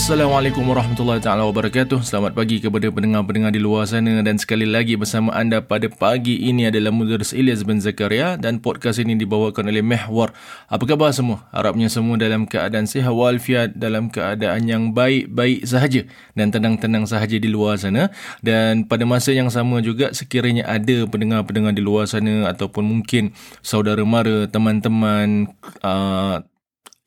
Assalamualaikum 0.00 0.64
warahmatullahi 0.64 1.20
taala 1.20 1.44
wabarakatuh. 1.44 2.00
Selamat 2.00 2.32
pagi 2.32 2.56
kepada 2.56 2.88
pendengar-pendengar 2.88 3.52
di 3.52 3.60
luar 3.60 3.84
sana 3.84 4.24
dan 4.24 4.40
sekali 4.40 4.64
lagi 4.64 4.96
bersama 4.96 5.28
anda 5.36 5.60
pada 5.60 5.92
pagi 5.92 6.40
ini 6.40 6.72
adalah 6.72 6.88
Mudaris 6.88 7.36
Ilyas 7.36 7.68
bin 7.68 7.84
Zakaria 7.84 8.40
dan 8.40 8.64
podcast 8.64 8.96
ini 8.96 9.12
dibawakan 9.12 9.68
oleh 9.68 9.84
Mehwar. 9.84 10.32
Apa 10.72 10.88
khabar 10.88 11.12
semua? 11.12 11.44
Harapnya 11.52 11.92
semua 11.92 12.16
dalam 12.16 12.48
keadaan 12.48 12.88
sihat 12.88 13.12
walafiat, 13.12 13.76
dalam 13.76 14.08
keadaan 14.08 14.64
yang 14.64 14.96
baik-baik 14.96 15.68
sahaja 15.68 16.08
dan 16.32 16.48
tenang-tenang 16.48 17.04
sahaja 17.04 17.36
di 17.36 17.52
luar 17.52 17.76
sana. 17.76 18.08
Dan 18.40 18.88
pada 18.88 19.04
masa 19.04 19.36
yang 19.36 19.52
sama 19.52 19.84
juga 19.84 20.16
sekiranya 20.16 20.64
ada 20.64 21.04
pendengar-pendengar 21.12 21.76
di 21.76 21.84
luar 21.84 22.08
sana 22.08 22.48
ataupun 22.48 22.88
mungkin 22.88 23.36
saudara 23.60 24.00
mara, 24.08 24.48
teman-teman, 24.48 25.52
uh, 25.84 26.40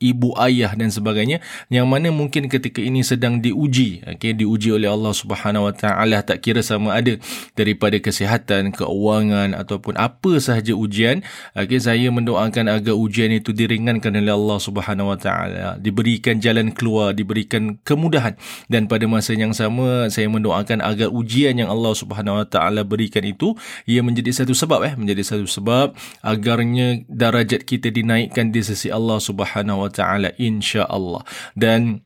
ibu 0.03 0.35
ayah 0.43 0.75
dan 0.75 0.91
sebagainya 0.91 1.39
yang 1.71 1.87
mana 1.87 2.11
mungkin 2.11 2.51
ketika 2.51 2.83
ini 2.83 2.99
sedang 3.07 3.39
diuji 3.39 4.03
okey 4.03 4.35
diuji 4.35 4.75
oleh 4.75 4.91
Allah 4.91 5.15
Subhanahu 5.15 5.71
Wa 5.71 5.73
Taala 5.73 6.19
tak 6.27 6.43
kira 6.43 6.59
sama 6.59 6.99
ada 6.99 7.15
daripada 7.55 7.95
kesihatan 8.03 8.75
keuangan 8.75 9.55
ataupun 9.55 9.95
apa 9.95 10.43
sahaja 10.43 10.75
ujian 10.75 11.23
okey 11.55 11.79
saya 11.79 12.11
mendoakan 12.11 12.67
agar 12.67 12.99
ujian 12.99 13.31
itu 13.31 13.55
diringankan 13.55 14.19
oleh 14.19 14.33
Allah 14.33 14.59
Subhanahu 14.59 15.13
Wa 15.13 15.17
Taala. 15.21 15.67
Diberikan 15.77 16.41
jalan 16.41 16.73
keluar 16.73 17.13
diberikan 17.13 17.77
kemudahan. 17.85 18.35
Dan 18.67 18.89
pada 18.89 19.05
masa 19.05 19.37
yang 19.37 19.53
sama 19.53 20.09
saya 20.09 20.27
mendoakan 20.27 20.81
agar 20.81 21.13
ujian 21.13 21.55
yang 21.55 21.69
Allah 21.69 21.93
Subhanahu 21.93 22.41
Wa 22.41 22.47
Taala 22.49 22.81
berikan 22.83 23.21
itu 23.21 23.53
ia 23.85 24.01
menjadi 24.01 24.43
satu 24.43 24.57
sebab 24.57 24.83
eh 24.83 24.93
menjadi 24.97 25.23
satu 25.23 25.45
sebab 25.45 25.93
agarnya 26.25 27.05
darajat 27.05 27.63
kita 27.63 27.93
dinaikkan 27.93 28.49
di 28.49 28.65
sisi 28.65 28.89
Allah 28.89 29.21
Subhanahu 29.21 29.85
Wa 29.85 29.89
taala 29.93 30.33
insya-Allah. 30.41 31.21
Dan 31.53 32.01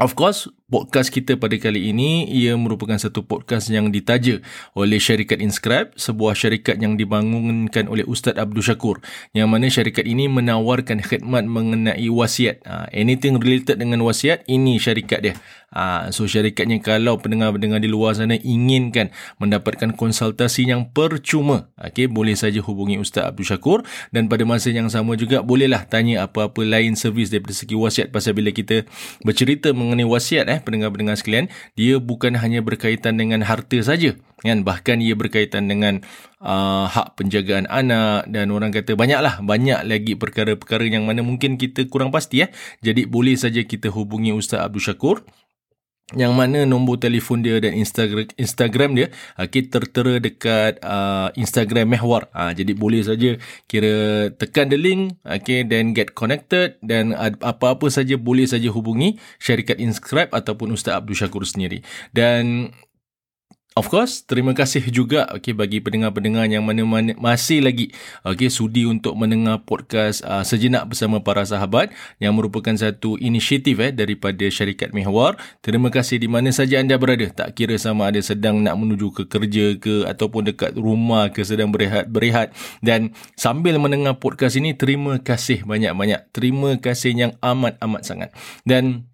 of 0.00 0.16
course 0.16 0.48
podcast 0.70 1.10
kita 1.10 1.34
pada 1.34 1.58
kali 1.58 1.90
ini 1.90 2.30
ia 2.30 2.54
merupakan 2.54 2.94
satu 2.94 3.26
podcast 3.26 3.68
yang 3.74 3.90
ditaja 3.90 4.38
oleh 4.78 5.02
syarikat 5.02 5.42
Inscribe, 5.42 5.90
sebuah 5.98 6.38
syarikat 6.38 6.78
yang 6.78 6.94
dibangunkan 6.94 7.90
oleh 7.90 8.06
Ustaz 8.06 8.38
Abdul 8.38 8.62
Syakur. 8.62 9.02
Yang 9.34 9.48
mana 9.50 9.66
syarikat 9.66 10.06
ini 10.06 10.30
menawarkan 10.30 11.02
khidmat 11.02 11.44
mengenai 11.50 12.06
wasiat. 12.06 12.62
Uh, 12.62 12.86
anything 12.94 13.42
related 13.42 13.82
dengan 13.82 14.06
wasiat, 14.06 14.46
ini 14.46 14.78
syarikat 14.78 15.20
dia. 15.20 15.34
Uh, 15.70 16.10
so 16.10 16.26
syarikatnya 16.26 16.82
kalau 16.82 17.22
pendengar-pendengar 17.22 17.78
di 17.78 17.86
luar 17.86 18.18
sana 18.18 18.34
inginkan 18.34 19.14
mendapatkan 19.38 19.94
konsultasi 19.94 20.66
yang 20.66 20.90
percuma, 20.90 21.70
okay, 21.78 22.10
boleh 22.10 22.34
saja 22.34 22.58
hubungi 22.58 22.98
Ustaz 22.98 23.30
Abdul 23.30 23.46
Syakur 23.46 23.78
dan 24.10 24.26
pada 24.26 24.42
masa 24.42 24.74
yang 24.74 24.90
sama 24.90 25.14
juga 25.14 25.46
bolehlah 25.46 25.86
tanya 25.86 26.26
apa-apa 26.26 26.66
lain 26.66 26.98
servis 26.98 27.30
daripada 27.30 27.54
segi 27.54 27.78
wasiat 27.78 28.10
pasal 28.10 28.34
bila 28.34 28.50
kita 28.50 28.82
bercerita 29.22 29.70
mengenai 29.70 30.02
wasiat 30.02 30.50
eh 30.50 30.59
pendengar-pendengar 30.62 31.16
sekalian, 31.18 31.48
dia 31.74 31.98
bukan 31.98 32.36
hanya 32.38 32.60
berkaitan 32.60 33.16
dengan 33.16 33.42
harta 33.42 33.80
saja, 33.82 34.16
kan? 34.44 34.62
Bahkan 34.62 35.00
ia 35.02 35.18
berkaitan 35.18 35.66
dengan 35.66 36.04
uh, 36.40 36.86
hak 36.88 37.16
penjagaan 37.20 37.66
anak 37.68 38.28
dan 38.28 38.52
orang 38.54 38.70
kata 38.70 38.96
banyaklah, 38.96 39.40
banyak 39.44 39.80
lagi 39.84 40.14
perkara-perkara 40.16 40.86
yang 40.86 41.08
mana 41.08 41.24
mungkin 41.24 41.56
kita 41.60 41.88
kurang 41.90 42.12
pasti 42.14 42.44
ya. 42.44 42.52
Jadi 42.80 43.04
boleh 43.08 43.34
saja 43.34 43.64
kita 43.64 43.90
hubungi 43.90 44.32
Ustaz 44.32 44.62
Abdul 44.64 44.84
Syakur 44.84 45.24
yang 46.18 46.34
mana 46.34 46.66
nombor 46.66 46.98
telefon 46.98 47.42
dia 47.42 47.62
dan 47.62 47.76
Instagram 47.78 48.26
Instagram 48.34 48.90
dia 48.98 49.06
okay, 49.38 49.62
tertera 49.66 50.18
dekat 50.18 50.82
uh, 50.82 51.30
Instagram 51.38 51.94
Mehwar. 51.94 52.26
Uh, 52.34 52.50
jadi 52.50 52.72
boleh 52.74 53.02
saja 53.06 53.38
kira 53.70 54.26
tekan 54.34 54.66
the 54.70 54.78
link 54.78 55.14
okay, 55.22 55.62
then 55.62 55.94
get 55.94 56.18
connected 56.18 56.74
dan 56.82 57.14
apa-apa 57.38 57.86
saja 57.92 58.18
boleh 58.18 58.46
saja 58.46 58.68
hubungi 58.74 59.22
syarikat 59.38 59.78
Inscribe 59.78 60.34
ataupun 60.34 60.74
Ustaz 60.74 60.98
Abdul 60.98 61.14
Syakur 61.14 61.46
sendiri. 61.46 61.86
Dan 62.10 62.74
Of 63.80 63.88
course, 63.88 64.28
terima 64.28 64.52
kasih 64.52 64.92
juga 64.92 65.24
okay, 65.32 65.56
bagi 65.56 65.80
pendengar-pendengar 65.80 66.44
yang 66.52 66.68
mana-mana 66.68 67.16
masih 67.16 67.64
lagi 67.64 67.96
okay, 68.20 68.52
sudi 68.52 68.84
untuk 68.84 69.16
mendengar 69.16 69.64
podcast 69.64 70.20
uh, 70.20 70.44
sejenak 70.44 70.84
bersama 70.84 71.24
para 71.24 71.40
sahabat 71.48 71.88
yang 72.20 72.36
merupakan 72.36 72.76
satu 72.76 73.16
inisiatif 73.16 73.80
eh, 73.80 73.88
daripada 73.88 74.44
syarikat 74.52 74.92
Mihwar. 74.92 75.40
Terima 75.64 75.88
kasih 75.88 76.20
di 76.20 76.28
mana 76.28 76.52
saja 76.52 76.76
anda 76.76 77.00
berada. 77.00 77.32
Tak 77.32 77.56
kira 77.56 77.80
sama 77.80 78.12
ada 78.12 78.20
sedang 78.20 78.60
nak 78.60 78.76
menuju 78.76 79.16
ke 79.16 79.24
kerja 79.24 79.72
ke 79.80 80.04
ataupun 80.04 80.52
dekat 80.52 80.76
rumah 80.76 81.32
ke 81.32 81.40
sedang 81.40 81.72
berehat-berehat. 81.72 82.52
Dan 82.84 83.16
sambil 83.32 83.80
mendengar 83.80 84.20
podcast 84.20 84.60
ini, 84.60 84.76
terima 84.76 85.24
kasih 85.24 85.64
banyak-banyak. 85.64 86.28
Terima 86.36 86.76
kasih 86.76 87.16
yang 87.16 87.32
amat-amat 87.40 88.04
sangat. 88.04 88.28
Dan 88.68 89.08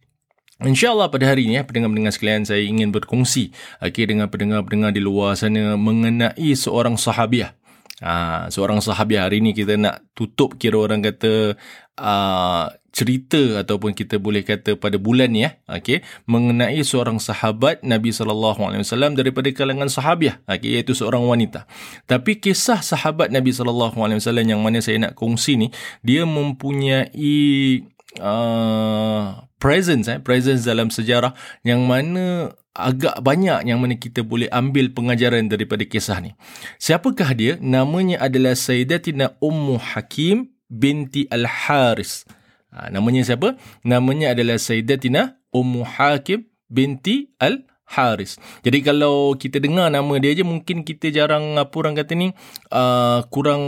InsyaAllah 0.57 1.13
pada 1.13 1.29
hari 1.29 1.45
ini, 1.45 1.61
ya, 1.61 1.69
pendengar-pendengar 1.69 2.17
sekalian, 2.17 2.49
saya 2.49 2.65
ingin 2.65 2.89
berkongsi 2.89 3.53
okay, 3.77 4.09
dengan 4.09 4.33
pendengar-pendengar 4.33 4.97
di 4.97 5.05
luar 5.05 5.37
sana 5.37 5.77
mengenai 5.77 6.49
seorang 6.57 6.97
sahabiah. 6.97 7.53
Ha, 8.01 8.49
seorang 8.53 8.85
sahabiah 8.85 9.25
hari 9.25 9.41
ini 9.41 9.57
kita 9.57 9.81
nak 9.81 10.05
tutup 10.13 10.61
kira 10.61 10.77
orang 10.77 11.01
kata 11.01 11.57
uh, 11.97 12.69
cerita 12.93 13.61
ataupun 13.61 13.93
kita 13.93 14.17
boleh 14.17 14.41
kata 14.41 14.81
pada 14.81 14.97
bulan 14.97 15.29
ni 15.29 15.45
ya 15.45 15.61
okey 15.69 16.01
mengenai 16.25 16.81
seorang 16.81 17.21
sahabat 17.21 17.85
Nabi 17.85 18.09
sallallahu 18.09 18.57
alaihi 18.65 18.85
wasallam 18.85 19.13
daripada 19.13 19.53
kalangan 19.53 19.93
sahabiah 19.93 20.41
okey 20.49 20.81
iaitu 20.81 20.97
seorang 20.97 21.21
wanita 21.25 21.69
tapi 22.09 22.41
kisah 22.41 22.81
sahabat 22.81 23.29
Nabi 23.29 23.53
sallallahu 23.53 24.01
alaihi 24.01 24.21
wasallam 24.21 24.49
yang 24.49 24.61
mana 24.65 24.81
saya 24.81 24.97
nak 24.97 25.13
kongsi 25.13 25.61
ni 25.61 25.69
dia 26.01 26.25
mempunyai 26.25 27.85
uh, 28.21 29.06
presence 29.67 30.07
eh 30.07 30.23
presence 30.23 30.63
dalam 30.63 30.95
sejarah 30.95 31.35
yang 31.67 31.83
mana 31.91 32.55
agak 32.71 33.19
banyak 33.19 33.67
yang 33.67 33.83
mana 33.83 33.99
kita 33.99 34.23
boleh 34.23 34.47
ambil 34.55 34.95
pengajaran 34.95 35.51
daripada 35.51 35.83
kisah 35.83 36.23
ni. 36.23 36.39
Siapakah 36.79 37.35
dia? 37.35 37.53
Namanya 37.59 38.23
adalah 38.23 38.55
Sayyidatina 38.55 39.35
Ummu 39.43 39.83
Hakim 39.83 40.55
binti 40.71 41.27
Al-Haris. 41.27 42.23
Ha, 42.71 42.95
namanya 42.95 43.27
siapa? 43.27 43.59
Namanya 43.83 44.39
adalah 44.39 44.61
Sayyidatina 44.61 45.41
Ummu 45.51 45.83
Hakim 45.83 46.47
binti 46.71 47.35
Al-Haris. 47.43 48.39
Jadi 48.63 48.79
kalau 48.87 49.35
kita 49.35 49.59
dengar 49.59 49.91
nama 49.91 50.15
dia 50.23 50.31
je 50.37 50.47
mungkin 50.47 50.87
kita 50.87 51.11
jarang 51.11 51.59
apa 51.59 51.75
orang 51.75 51.99
kata 51.99 52.15
ni 52.15 52.31
uh, 52.71 53.25
kurang 53.35 53.65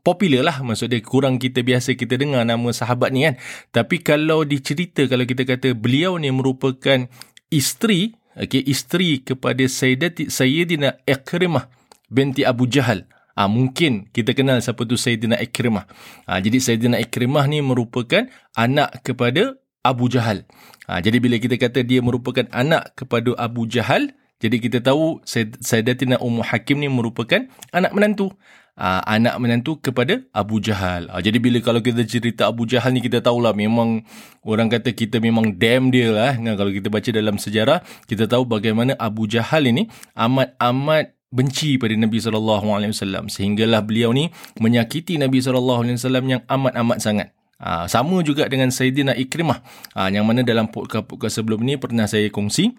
popular 0.00 0.42
lah 0.44 0.56
maksud 0.64 0.90
dia 0.90 1.00
kurang 1.04 1.36
kita 1.36 1.60
biasa 1.60 1.94
kita 1.94 2.16
dengar 2.16 2.44
nama 2.44 2.68
sahabat 2.72 3.12
ni 3.12 3.28
kan 3.28 3.34
tapi 3.70 4.00
kalau 4.00 4.42
dicerita 4.42 5.04
kalau 5.06 5.24
kita 5.24 5.44
kata 5.44 5.76
beliau 5.76 6.16
ni 6.16 6.32
merupakan 6.32 7.06
isteri 7.52 8.16
okey 8.36 8.64
isteri 8.66 9.20
kepada 9.20 9.64
Sayyidati 9.64 10.32
Sayyidina 10.32 11.04
Ikrimah 11.04 11.68
binti 12.08 12.42
Abu 12.42 12.66
Jahal 12.66 13.06
Ah 13.38 13.46
ha, 13.46 13.50
mungkin 13.50 14.10
kita 14.10 14.36
kenal 14.36 14.60
siapa 14.60 14.84
tu 14.84 15.00
Sayyidina 15.00 15.40
Ikrimah. 15.40 15.88
Ah 16.28 16.36
ha, 16.36 16.40
jadi 16.44 16.60
Sayyidina 16.60 17.00
Ikrimah 17.00 17.48
ni 17.48 17.64
merupakan 17.64 18.28
anak 18.52 19.00
kepada 19.00 19.56
Abu 19.80 20.12
Jahal. 20.12 20.44
Ah 20.84 20.98
ha, 20.98 21.00
jadi 21.00 21.22
bila 21.24 21.40
kita 21.40 21.56
kata 21.56 21.80
dia 21.80 22.04
merupakan 22.04 22.44
anak 22.52 22.92
kepada 23.00 23.32
Abu 23.40 23.64
Jahal, 23.64 24.12
jadi 24.44 24.56
kita 24.56 24.78
tahu 24.84 25.24
Sayyidatina 25.60 26.20
Ummu 26.20 26.44
Hakim 26.44 26.84
ni 26.84 26.92
merupakan 26.92 27.44
anak 27.72 27.92
menantu 27.92 28.32
uh, 28.80 29.02
anak 29.04 29.36
menantu 29.36 29.76
kepada 29.76 30.24
Abu 30.32 30.58
Jahal. 30.64 31.12
Uh, 31.12 31.20
jadi 31.20 31.36
bila 31.36 31.60
kalau 31.60 31.84
kita 31.84 32.00
cerita 32.08 32.48
Abu 32.48 32.64
Jahal 32.64 32.96
ni 32.96 33.04
kita 33.04 33.20
tahulah 33.20 33.52
memang 33.52 34.08
orang 34.42 34.72
kata 34.72 34.96
kita 34.96 35.20
memang 35.20 35.60
damn 35.60 35.92
dia 35.92 36.08
lah. 36.08 36.40
Nah, 36.40 36.56
kalau 36.56 36.72
kita 36.72 36.88
baca 36.88 37.12
dalam 37.12 37.36
sejarah 37.36 37.84
kita 38.08 38.24
tahu 38.24 38.48
bagaimana 38.48 38.96
Abu 38.96 39.28
Jahal 39.28 39.68
ini 39.68 39.92
amat-amat 40.16 41.12
benci 41.30 41.78
pada 41.78 41.94
Nabi 41.94 42.18
sallallahu 42.18 42.66
alaihi 42.74 42.90
wasallam 42.90 43.30
sehinggalah 43.30 43.86
beliau 43.86 44.10
ni 44.10 44.34
menyakiti 44.58 45.14
Nabi 45.14 45.38
sallallahu 45.38 45.86
alaihi 45.86 46.00
wasallam 46.00 46.24
yang 46.26 46.42
amat-amat 46.48 46.98
sangat. 46.98 47.28
Uh, 47.60 47.84
sama 47.92 48.24
juga 48.24 48.48
dengan 48.48 48.72
Sayyidina 48.72 49.12
Ikrimah 49.20 49.60
uh, 49.92 50.08
yang 50.08 50.24
mana 50.24 50.40
dalam 50.40 50.72
podcast-podcast 50.72 51.44
sebelum 51.44 51.60
ni 51.60 51.76
pernah 51.76 52.08
saya 52.08 52.32
kongsi 52.32 52.72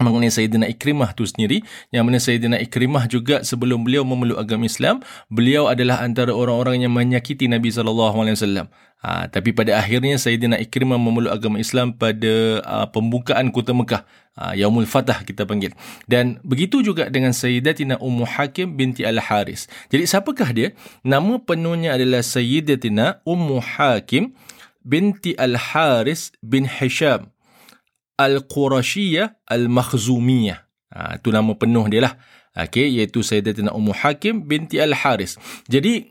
mengenai 0.00 0.28
Sayyidina 0.32 0.68
Ikrimah 0.68 1.16
tu 1.16 1.24
sendiri. 1.24 1.64
Yang 1.92 2.04
mana 2.04 2.18
Sayyidina 2.20 2.56
Ikrimah 2.60 3.08
juga 3.08 3.40
sebelum 3.42 3.84
beliau 3.84 4.04
memeluk 4.04 4.36
agama 4.36 4.68
Islam 4.68 5.00
beliau 5.32 5.68
adalah 5.68 6.04
antara 6.04 6.32
orang-orang 6.32 6.84
yang 6.84 6.92
menyakiti 6.92 7.48
Nabi 7.48 7.72
wasallam. 7.72 8.68
Ha, 9.04 9.28
tapi 9.28 9.52
pada 9.52 9.76
akhirnya 9.76 10.16
Sayyidina 10.16 10.56
Ikrimah 10.58 10.96
memeluk 10.96 11.30
agama 11.30 11.60
Islam 11.60 11.94
pada 11.94 12.64
uh, 12.64 12.86
pembukaan 12.88 13.52
kota 13.52 13.76
Mekah. 13.76 14.02
Ha, 14.36 14.52
Yaumul 14.52 14.88
Fatah 14.88 15.24
kita 15.24 15.48
panggil. 15.48 15.72
Dan 16.04 16.40
begitu 16.44 16.84
juga 16.84 17.08
dengan 17.08 17.32
Sayyidatina 17.32 17.96
Ummu 17.96 18.28
Hakim 18.28 18.76
binti 18.76 19.00
Al-Haris. 19.00 19.64
Jadi 19.88 20.04
siapakah 20.04 20.50
dia? 20.52 20.68
Nama 21.00 21.40
penuhnya 21.40 21.96
adalah 21.96 22.20
Sayyidatina 22.20 23.24
Ummu 23.24 23.64
Hakim 23.64 24.36
binti 24.84 25.32
Al-Haris 25.40 26.36
bin 26.44 26.68
Hisham 26.68 27.32
Al-Qurashiyah 28.16 29.44
Al-Makhzumiyah. 29.46 30.58
Ha, 30.92 31.20
itu 31.20 31.28
nama 31.28 31.52
penuh 31.52 31.84
dia 31.92 32.08
lah. 32.08 32.14
Okay, 32.56 32.88
iaitu 32.88 33.20
Sayyidatina 33.20 33.76
Ummu 33.76 33.92
Hakim 33.92 34.48
binti 34.48 34.80
Al-Haris. 34.80 35.36
Jadi, 35.68 36.08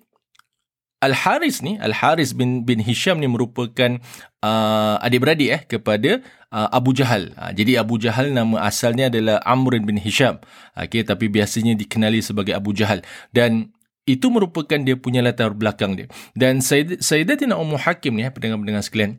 Al-Haris 1.01 1.65
ni, 1.65 1.81
Al-Haris 1.81 2.37
bin 2.37 2.65
bin 2.65 2.81
Hisham 2.85 3.17
ni 3.17 3.25
merupakan 3.25 3.97
uh, 4.45 5.01
adik-beradik 5.01 5.49
eh 5.49 5.61
kepada 5.65 6.21
uh, 6.53 6.69
Abu 6.69 6.93
Jahal. 6.93 7.33
Uh, 7.33 7.49
jadi 7.53 7.81
Abu 7.81 7.97
Jahal 7.97 8.29
nama 8.29 8.61
asalnya 8.61 9.09
adalah 9.09 9.41
Amr 9.41 9.81
bin 9.81 9.97
Hisham. 9.97 10.37
Okay, 10.77 11.01
tapi 11.01 11.29
biasanya 11.33 11.73
dikenali 11.73 12.21
sebagai 12.21 12.53
Abu 12.53 12.77
Jahal. 12.77 13.01
Dan 13.33 13.73
itu 14.05 14.29
merupakan 14.29 14.77
dia 14.77 14.93
punya 14.97 15.25
latar 15.25 15.53
belakang 15.57 15.97
dia. 15.97 16.07
Dan 16.37 16.61
Sayyidatina 16.61 17.57
Ummu 17.57 17.81
Hakim 17.81 18.13
ni, 18.17 18.25
eh, 18.25 18.29
pendengar-pendengar 18.29 18.85
sekalian, 18.85 19.17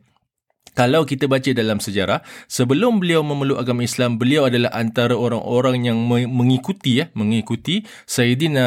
kalau 0.77 1.09
kita 1.09 1.25
baca 1.25 1.49
dalam 1.57 1.81
sejarah, 1.81 2.21
sebelum 2.45 3.01
beliau 3.01 3.25
memeluk 3.25 3.57
agama 3.57 3.81
Islam, 3.81 4.21
beliau 4.21 4.45
adalah 4.45 4.69
antara 4.77 5.17
orang-orang 5.17 5.89
yang 5.89 5.97
mengikuti 6.29 7.01
ya, 7.01 7.09
mengikuti 7.17 7.81
Sayyidina 8.05 8.65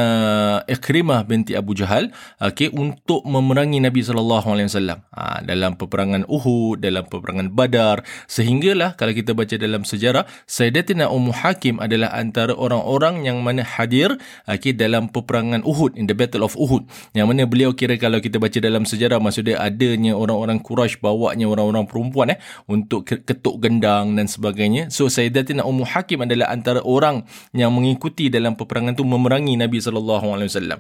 Ikrimah 0.66 1.22
binti 1.22 1.54
Abu 1.54 1.78
Jahal 1.78 2.10
okey 2.42 2.74
untuk 2.74 3.22
memerangi 3.22 3.78
Nabi 3.78 4.02
sallallahu 4.02 4.42
alaihi 4.42 4.66
wasallam. 4.66 5.06
Ha, 5.14 5.46
dalam 5.46 5.78
peperangan 5.78 6.26
Uhud, 6.26 6.82
dalam 6.82 7.06
peperangan 7.06 7.54
Badar, 7.54 8.02
sehinggalah 8.26 8.98
kalau 8.98 9.14
kita 9.14 9.30
baca 9.30 9.54
dalam 9.54 9.86
sejarah, 9.86 10.26
Sayyidatina 10.50 11.06
Ummu 11.14 11.30
Hakim 11.30 11.78
adalah 11.78 12.10
antara 12.10 12.58
orang-orang 12.58 13.22
yang 13.22 13.38
mana 13.38 13.62
hadir 13.62 14.18
okey 14.50 14.74
dalam 14.74 15.14
peperangan 15.14 15.62
Uhud 15.62 15.94
in 15.94 16.10
the 16.10 16.18
Battle 16.18 16.42
of 16.42 16.58
Uhud. 16.58 16.90
Yang 17.14 17.26
mana 17.30 17.46
beliau 17.46 17.70
kira 17.70 17.94
kalau 18.02 18.18
kita 18.18 18.42
baca 18.42 18.58
dalam 18.58 18.82
sejarah 18.82 19.22
maksudnya 19.22 19.62
adanya 19.62 20.18
orang-orang 20.18 20.58
Quraisy 20.58 20.98
bawanya 20.98 21.46
orang-orang 21.46 21.86
perempuan 22.00 22.32
eh 22.32 22.38
untuk 22.64 23.04
ketuk 23.04 23.60
gendang 23.60 24.16
dan 24.16 24.24
sebagainya. 24.24 24.88
So 24.88 25.12
Sayyidatina 25.12 25.68
Ummu 25.68 25.84
Hakim 25.84 26.24
adalah 26.24 26.48
antara 26.48 26.80
orang 26.80 27.28
yang 27.52 27.76
mengikuti 27.76 28.32
dalam 28.32 28.56
peperangan 28.56 28.96
tu 28.96 29.04
memerangi 29.04 29.60
Nabi 29.60 29.76
sallallahu 29.76 30.32
alaihi 30.32 30.48
wasallam. 30.48 30.78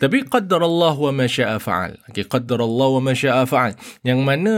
Tapi 0.00 0.24
qaddarallahu 0.24 1.12
wa 1.12 1.12
ma 1.12 1.26
syaa 1.28 1.60
fa'al. 1.60 2.00
Okey, 2.08 2.24
qaddarallahu 2.24 3.04
wa 3.04 3.12
ma 3.12 3.12
syaa 3.12 3.44
fa'al. 3.44 3.76
Yang 4.00 4.20
mana 4.24 4.54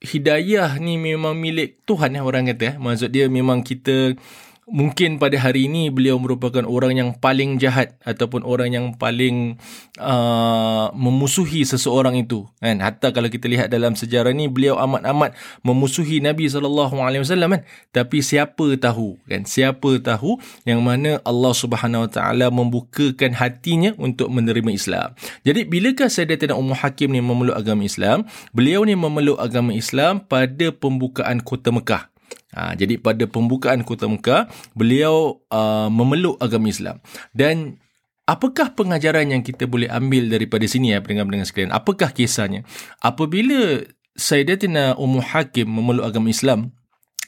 hidayah 0.00 0.78
ni 0.80 0.96
memang 0.96 1.36
milik 1.36 1.82
Tuhan 1.84 2.16
eh 2.16 2.22
orang 2.22 2.48
kata 2.48 2.64
eh. 2.64 2.74
Maksud 2.78 3.10
dia 3.10 3.26
memang 3.26 3.66
kita 3.66 4.14
mungkin 4.68 5.16
pada 5.16 5.40
hari 5.40 5.66
ini 5.66 5.88
beliau 5.88 6.20
merupakan 6.20 6.62
orang 6.68 6.96
yang 6.96 7.10
paling 7.16 7.56
jahat 7.56 7.96
ataupun 8.04 8.44
orang 8.44 8.72
yang 8.72 8.86
paling 8.94 9.56
uh, 9.96 10.92
memusuhi 10.92 11.64
seseorang 11.64 12.20
itu 12.20 12.44
kan? 12.60 12.78
Hatta 12.84 13.10
kalau 13.10 13.32
kita 13.32 13.48
lihat 13.48 13.72
dalam 13.72 13.96
sejarah 13.96 14.30
ni 14.36 14.46
beliau 14.46 14.76
amat-amat 14.76 15.34
memusuhi 15.64 16.20
Nabi 16.20 16.46
sallallahu 16.46 17.00
alaihi 17.00 17.24
wasallam 17.24 17.58
kan? 17.58 17.62
Tapi 17.90 18.20
siapa 18.20 18.76
tahu 18.76 19.16
kan? 19.24 19.48
Siapa 19.48 19.90
tahu 20.04 20.36
yang 20.68 20.84
mana 20.84 21.18
Allah 21.24 21.52
Subhanahu 21.56 22.06
wa 22.06 22.10
taala 22.12 22.52
membukakan 22.52 23.34
hatinya 23.34 23.96
untuk 23.96 24.28
menerima 24.28 24.70
Islam. 24.70 25.16
Jadi 25.42 25.64
bilakah 25.64 26.12
Sayyidatina 26.12 26.54
Ummu 26.54 26.76
Hakim 26.76 27.10
ni 27.10 27.24
memeluk 27.24 27.56
agama 27.56 27.82
Islam? 27.82 28.28
Beliau 28.52 28.84
ni 28.84 28.92
memeluk 28.92 29.40
agama 29.40 29.72
Islam 29.72 30.20
pada 30.20 30.70
pembukaan 30.70 31.40
kota 31.40 31.72
Mekah 31.72 32.12
Ha, 32.56 32.72
jadi 32.72 32.96
pada 32.96 33.28
pembukaan 33.28 33.84
Kota 33.84 34.08
Mekah, 34.08 34.48
beliau 34.72 35.44
uh, 35.52 35.92
memeluk 35.92 36.40
agama 36.40 36.72
Islam. 36.72 36.96
Dan 37.36 37.76
apakah 38.24 38.72
pengajaran 38.72 39.28
yang 39.28 39.44
kita 39.44 39.68
boleh 39.68 39.88
ambil 39.92 40.32
daripada 40.32 40.64
sini 40.64 40.96
ya 40.96 41.04
pendengar-pendengar 41.04 41.48
sekalian? 41.48 41.72
Apakah 41.76 42.08
kisahnya? 42.12 42.64
Apabila 43.04 43.84
Sayyidatina 44.16 44.96
Ummu 44.96 45.20
Hakim 45.20 45.68
memeluk 45.68 46.08
agama 46.08 46.32
Islam, 46.32 46.72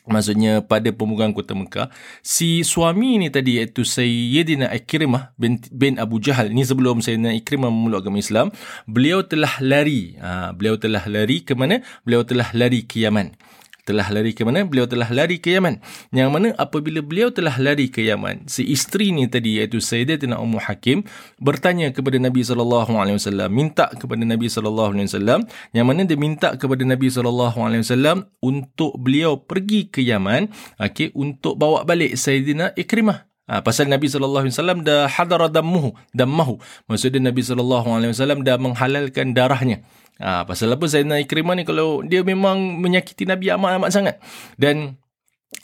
maksudnya 0.09 0.65
pada 0.65 0.89
pembukaan 0.89 1.37
Kota 1.37 1.53
Mekah, 1.53 1.93
si 2.25 2.65
suami 2.65 3.21
ni 3.21 3.29
tadi 3.29 3.61
iaitu 3.61 3.85
Sayyidina 3.85 4.73
Ikrimah 4.73 5.37
bin, 5.37 5.61
bin 5.69 6.01
Abu 6.01 6.17
Jahal, 6.17 6.49
ni 6.49 6.65
sebelum 6.65 7.05
Sayyidina 7.05 7.37
Ikrimah 7.37 7.69
memeluk 7.69 8.09
agama 8.09 8.17
Islam, 8.17 8.57
beliau 8.89 9.21
telah 9.21 9.53
lari. 9.61 10.17
Ha, 10.17 10.57
beliau 10.57 10.81
telah 10.81 11.05
lari 11.05 11.45
ke 11.45 11.53
mana? 11.53 11.85
Beliau 12.09 12.25
telah 12.25 12.49
lari 12.57 12.89
ke 12.89 13.05
Yaman 13.05 13.50
telah 13.85 14.07
lari 14.13 14.37
ke 14.37 14.43
mana? 14.45 14.65
Beliau 14.67 14.87
telah 14.87 15.09
lari 15.09 15.41
ke 15.41 15.55
Yaman. 15.57 15.81
Yang 16.13 16.31
mana 16.31 16.49
apabila 16.57 17.01
beliau 17.01 17.33
telah 17.33 17.55
lari 17.57 17.89
ke 17.89 18.05
Yaman, 18.05 18.47
si 18.47 18.67
isteri 18.69 19.11
ni 19.11 19.27
tadi 19.27 19.61
iaitu 19.61 19.81
Sayyidatina 19.83 20.39
Ummu 20.39 20.61
Hakim 20.61 21.05
bertanya 21.41 21.91
kepada 21.91 22.21
Nabi 22.21 22.45
sallallahu 22.45 22.93
alaihi 22.97 23.17
wasallam, 23.17 23.49
minta 23.51 23.89
kepada 23.93 24.23
Nabi 24.23 24.47
sallallahu 24.47 24.91
alaihi 24.97 25.09
wasallam, 25.11 25.41
yang 25.73 25.87
mana 25.89 26.05
dia 26.05 26.19
minta 26.19 26.55
kepada 26.55 26.83
Nabi 26.85 27.09
sallallahu 27.09 27.59
alaihi 27.61 27.83
wasallam 27.83 28.29
untuk 28.45 28.97
beliau 29.01 29.41
pergi 29.41 29.89
ke 29.89 30.05
Yaman, 30.05 30.53
okey, 30.79 31.17
untuk 31.17 31.57
bawa 31.57 31.83
balik 31.83 32.17
Sayyidina 32.17 32.77
Ikrimah. 32.77 33.31
Ha, 33.51 33.67
pasal 33.67 33.91
Nabi 33.91 34.07
wasallam 34.07 34.87
dah 34.87 35.11
hadara 35.11 35.51
dammuhu, 35.51 35.91
dammahu. 36.15 36.63
Maksudnya 36.87 37.19
Nabi 37.19 37.43
wasallam 37.43 38.47
dah 38.47 38.55
menghalalkan 38.63 39.35
darahnya. 39.35 39.83
Ha, 40.21 40.45
pasal 40.45 40.69
apa 40.77 40.85
Sayyidina 40.85 41.17
Ikrimah 41.25 41.57
ni 41.57 41.65
kalau 41.65 42.05
dia 42.05 42.21
memang 42.21 42.77
menyakiti 42.77 43.25
Nabi 43.25 43.49
amat-amat 43.49 43.91
sangat. 43.91 44.17
Dan 44.61 45.01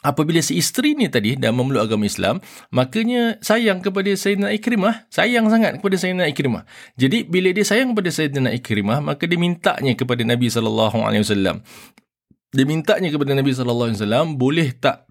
apabila 0.00 0.41
si 0.41 0.58
isteri 0.58 0.97
ni 0.97 1.06
tadi 1.12 1.37
dah 1.37 1.53
memeluk 1.53 1.85
agama 1.87 2.08
Islam, 2.08 2.43
makanya 2.73 3.37
sayang 3.44 3.85
kepada 3.85 4.08
Sayyidina 4.17 4.50
Ikrimah, 4.56 5.06
sayang 5.12 5.47
sangat 5.53 5.79
kepada 5.79 5.97
Sayyidina 6.00 6.26
Ikrimah. 6.32 6.64
Jadi 6.99 7.29
bila 7.29 7.53
dia 7.53 7.62
sayang 7.69 7.94
kepada 7.94 8.11
Sayyidina 8.11 8.50
Ikrimah, 8.56 8.99
maka 9.05 9.29
dia 9.29 9.38
mintanya 9.38 9.93
kepada 9.94 10.25
Nabi 10.25 10.50
sallallahu 10.50 10.99
alaihi 11.05 11.23
wasallam. 11.23 11.62
Dia 12.56 12.64
mintanya 12.64 13.12
kepada 13.12 13.37
Nabi 13.37 13.53
sallallahu 13.53 13.93
alaihi 13.93 14.00
wasallam, 14.00 14.26
boleh 14.41 14.73
tak 14.75 15.06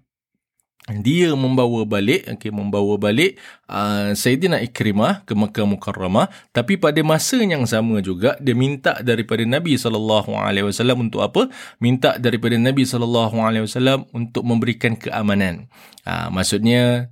dia 0.86 1.34
membawa 1.34 1.82
balik 1.82 2.30
okey 2.38 2.54
membawa 2.54 2.94
balik 2.94 3.42
uh, 3.66 4.14
Sayyidina 4.14 4.62
Ikrimah 4.62 5.26
ke 5.26 5.34
Mekah 5.34 5.66
Mukarramah. 5.66 6.30
Tapi 6.54 6.78
pada 6.78 7.02
masa 7.02 7.42
yang 7.42 7.66
sama 7.66 7.98
juga 7.98 8.38
dia 8.38 8.54
minta 8.54 9.02
daripada 9.02 9.42
Nabi 9.42 9.74
sallallahu 9.74 10.38
alaihi 10.38 10.70
wasallam 10.70 11.10
untuk 11.10 11.26
apa? 11.26 11.50
Minta 11.82 12.14
daripada 12.22 12.54
Nabi 12.54 12.86
sallallahu 12.86 13.34
alaihi 13.42 13.66
wasallam 13.66 14.06
untuk 14.14 14.46
memberikan 14.46 14.94
keamanan. 14.94 15.66
Uh, 16.06 16.30
maksudnya 16.30 17.10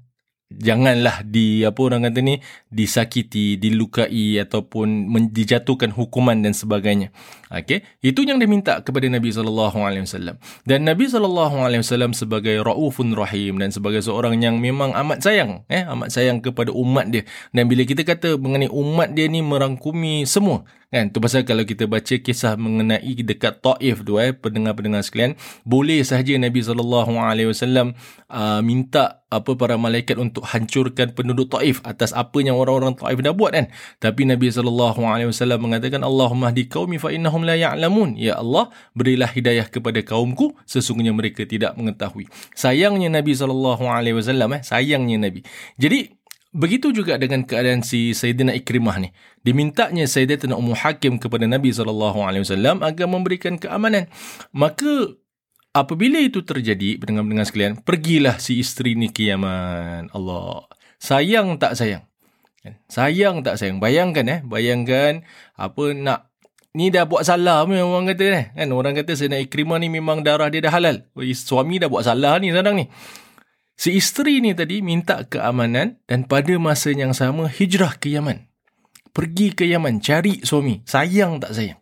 janganlah 0.58 1.26
di 1.26 1.62
apa 1.62 1.80
orang 1.82 2.06
kata 2.10 2.20
ni 2.22 2.38
disakiti, 2.70 3.58
dilukai 3.58 4.38
ataupun 4.42 5.10
dijatuhkan 5.30 5.90
hukuman 5.94 6.38
dan 6.42 6.54
sebagainya. 6.54 7.10
Okey, 7.54 7.86
itu 8.02 8.26
yang 8.26 8.42
dia 8.42 8.50
minta 8.50 8.82
kepada 8.82 9.06
Nabi 9.06 9.30
sallallahu 9.30 9.78
alaihi 9.78 10.04
wasallam. 10.06 10.36
Dan 10.66 10.82
Nabi 10.88 11.06
sallallahu 11.06 11.56
alaihi 11.62 11.86
wasallam 11.86 12.10
sebagai 12.10 12.58
raufun 12.66 13.14
rahim 13.14 13.62
dan 13.62 13.70
sebagai 13.70 14.02
seorang 14.02 14.42
yang 14.42 14.58
memang 14.58 14.90
amat 14.90 15.22
sayang, 15.22 15.62
eh 15.70 15.86
amat 15.86 16.10
sayang 16.10 16.42
kepada 16.42 16.74
umat 16.74 17.14
dia. 17.14 17.22
Dan 17.54 17.70
bila 17.70 17.86
kita 17.86 18.02
kata 18.02 18.36
mengenai 18.36 18.70
umat 18.70 19.14
dia 19.14 19.30
ni 19.30 19.38
merangkumi 19.44 20.26
semua, 20.26 20.66
Kan? 20.92 21.10
Tu 21.10 21.18
pasal 21.18 21.42
kalau 21.48 21.64
kita 21.64 21.84
baca 21.86 22.14
kisah 22.18 22.54
mengenai 22.56 23.14
dekat 23.22 23.60
Taif 23.64 24.04
tu 24.04 24.20
eh 24.20 24.32
pendengar-pendengar 24.34 25.04
sekalian, 25.04 25.34
boleh 25.64 26.00
sahaja 26.04 26.36
Nabi 26.36 26.60
sallallahu 26.60 27.12
alaihi 27.18 27.50
wasallam 27.50 27.96
uh, 28.28 28.60
minta 28.60 29.24
apa 29.34 29.58
para 29.58 29.74
malaikat 29.74 30.14
untuk 30.14 30.46
hancurkan 30.46 31.10
penduduk 31.10 31.50
Taif 31.50 31.82
atas 31.82 32.14
apa 32.14 32.38
yang 32.38 32.54
orang-orang 32.54 32.94
Taif 32.94 33.18
dah 33.18 33.34
buat 33.34 33.52
kan. 33.56 33.66
Tapi 33.98 34.30
Nabi 34.30 34.50
sallallahu 34.54 35.02
alaihi 35.02 35.28
wasallam 35.34 35.58
mengatakan 35.58 36.06
Allahumma 36.06 36.54
hdi 36.54 36.70
qaumi 36.70 37.02
fa 37.02 37.10
innahum 37.10 37.42
la 37.42 37.58
ya'lamun. 37.58 38.14
Ya 38.14 38.38
Allah, 38.38 38.70
berilah 38.94 39.30
hidayah 39.30 39.66
kepada 39.66 39.98
kaumku 40.06 40.54
sesungguhnya 40.64 41.10
mereka 41.10 41.42
tidak 41.42 41.74
mengetahui. 41.74 42.30
Sayangnya 42.54 43.10
Nabi 43.10 43.34
sallallahu 43.34 43.84
alaihi 43.90 44.14
wasallam 44.14 44.54
eh, 44.54 44.62
sayangnya 44.62 45.18
Nabi. 45.26 45.42
Jadi 45.74 46.23
Begitu 46.54 46.94
juga 46.94 47.18
dengan 47.18 47.42
keadaan 47.42 47.82
si 47.82 48.14
Sayyidina 48.14 48.54
Ikrimah 48.54 49.02
ni. 49.02 49.10
Dimintanya 49.42 50.06
Sayyidina 50.06 50.54
Ummu 50.54 50.78
Hakim 50.78 51.18
kepada 51.18 51.50
Nabi 51.50 51.74
SAW 51.74 52.14
agar 52.78 53.06
memberikan 53.10 53.58
keamanan. 53.58 54.06
Maka 54.54 55.18
apabila 55.74 56.22
itu 56.22 56.46
terjadi, 56.46 57.02
pendengar-pendengar 57.02 57.50
sekalian, 57.50 57.74
pergilah 57.82 58.38
si 58.38 58.62
isteri 58.62 58.94
ni 58.94 59.10
ke 59.10 59.34
Yaman. 59.34 60.14
Allah. 60.14 60.70
Sayang 61.02 61.58
tak 61.58 61.74
sayang? 61.74 62.06
Kan? 62.62 62.78
Sayang 62.86 63.42
tak 63.42 63.58
sayang? 63.58 63.82
Bayangkan 63.82 64.24
eh. 64.30 64.40
Bayangkan 64.46 65.26
apa 65.58 65.90
nak 65.90 66.30
Ni 66.74 66.90
dah 66.90 67.06
buat 67.06 67.22
salah 67.22 67.62
memang 67.70 67.86
orang 67.86 68.10
kata 68.10 68.24
eh. 68.34 68.46
kan. 68.50 68.66
Orang 68.74 68.98
kata 68.98 69.14
Sayyidina 69.14 69.38
Ikrimah 69.46 69.78
ni 69.78 69.86
memang 69.86 70.26
darah 70.26 70.50
dia 70.50 70.58
dah 70.58 70.74
halal. 70.74 71.06
Suami 71.34 71.78
dah 71.78 71.86
buat 71.86 72.02
salah 72.02 72.34
ni 72.42 72.50
sekarang 72.50 72.74
ni. 72.74 72.90
Si 73.74 73.94
isteri 73.98 74.38
ni 74.38 74.54
tadi 74.54 74.80
minta 74.80 75.26
keamanan 75.26 75.98
dan 76.06 76.26
pada 76.30 76.54
masa 76.62 76.94
yang 76.94 77.10
sama 77.10 77.50
hijrah 77.50 77.98
ke 77.98 78.14
Yaman. 78.14 78.46
Pergi 79.14 79.54
ke 79.54 79.66
Yaman 79.66 80.02
cari 80.02 80.42
suami. 80.42 80.82
Sayang 80.86 81.42
tak 81.42 81.54
sayang? 81.54 81.78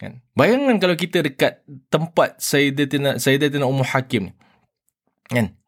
Kan? 0.00 0.24
Bayangkan 0.32 0.80
kalau 0.80 0.96
kita 0.96 1.20
dekat 1.20 1.60
tempat 1.92 2.40
Sayyidatina, 2.40 3.20
Sayyidatina 3.20 3.68
Ummu 3.68 3.84
Hakim 3.84 4.32
ni. 4.32 4.34
Kan? 5.28 5.59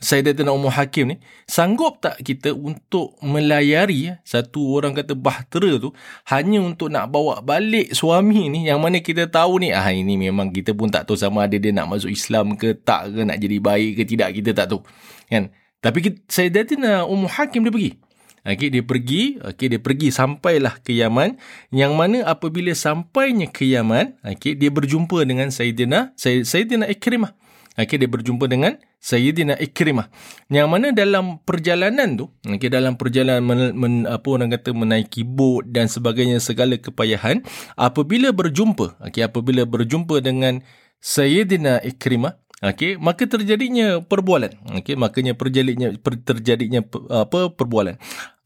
Sayyidatina 0.00 0.48
Ummu 0.48 0.72
Hakim 0.72 1.12
ni. 1.12 1.16
Sanggup 1.44 2.00
tak 2.00 2.24
kita 2.24 2.56
untuk 2.56 3.20
melayari 3.20 4.16
satu 4.24 4.80
orang 4.80 4.96
kata 4.96 5.12
bahtera 5.12 5.76
tu 5.76 5.92
hanya 6.32 6.64
untuk 6.64 6.88
nak 6.88 7.12
bawa 7.12 7.44
balik 7.44 7.92
suami 7.92 8.48
ni 8.48 8.66
yang 8.72 8.80
mana 8.80 9.04
kita 9.04 9.28
tahu 9.28 9.60
ni 9.60 9.76
ah 9.76 9.92
ini 9.92 10.16
memang 10.16 10.48
kita 10.48 10.72
pun 10.72 10.88
tak 10.88 11.04
tahu 11.04 11.20
sama 11.20 11.44
ada 11.44 11.60
dia 11.60 11.68
nak 11.68 11.92
masuk 11.92 12.08
Islam 12.08 12.56
ke 12.56 12.72
tak 12.80 13.12
ke 13.12 13.20
nak 13.28 13.36
jadi 13.36 13.60
baik 13.60 14.00
ke 14.00 14.02
tidak 14.08 14.32
kita 14.40 14.56
tak 14.56 14.72
tahu 14.72 14.80
kan 15.28 15.52
tapi 15.84 16.16
Sayyidatina 16.32 17.04
Ummu 17.04 17.28
Hakim 17.28 17.60
dia 17.68 17.72
pergi 17.72 17.92
Okey, 18.40 18.72
dia 18.72 18.80
pergi, 18.80 19.36
okey, 19.36 19.66
dia 19.68 19.80
pergi 19.84 20.08
sampailah 20.08 20.80
ke 20.80 20.96
Yaman. 20.96 21.36
Yang 21.68 21.92
mana 21.92 22.18
apabila 22.24 22.72
sampainya 22.72 23.44
ke 23.52 23.68
Yaman, 23.68 24.16
okey, 24.24 24.56
dia 24.56 24.72
berjumpa 24.72 25.28
dengan 25.28 25.52
Sayyidina 25.52 26.16
Sayyidina 26.16 26.88
Ikrimah. 26.88 27.36
Okey, 27.78 28.02
dia 28.02 28.10
berjumpa 28.10 28.50
dengan 28.50 28.78
Sayyidina 28.98 29.54
Ikrimah. 29.62 30.10
Yang 30.50 30.68
mana 30.68 30.86
dalam 30.90 31.38
perjalanan 31.46 32.18
tu, 32.18 32.26
okey, 32.42 32.66
dalam 32.66 32.98
perjalanan 32.98 33.42
men, 33.46 33.60
men, 33.78 33.94
apa 34.10 34.26
orang 34.26 34.50
kata 34.50 34.74
menaiki 34.74 35.22
bot 35.22 35.62
dan 35.70 35.86
sebagainya 35.86 36.42
segala 36.42 36.74
kepayahan, 36.76 37.46
apabila 37.78 38.34
berjumpa, 38.34 38.98
okey, 39.06 39.22
apabila 39.22 39.62
berjumpa 39.64 40.18
dengan 40.18 40.66
Sayyidina 40.98 41.80
Ikrimah, 41.86 42.36
Okey, 42.60 43.00
maka 43.00 43.24
terjadinya 43.24 44.04
perbualan. 44.04 44.52
Okey, 44.76 44.92
makanya 44.92 45.32
terjadinya 45.32 45.96
per, 45.96 46.20
terjadinya 46.20 46.84
apa 47.08 47.48
perbualan. 47.56 47.96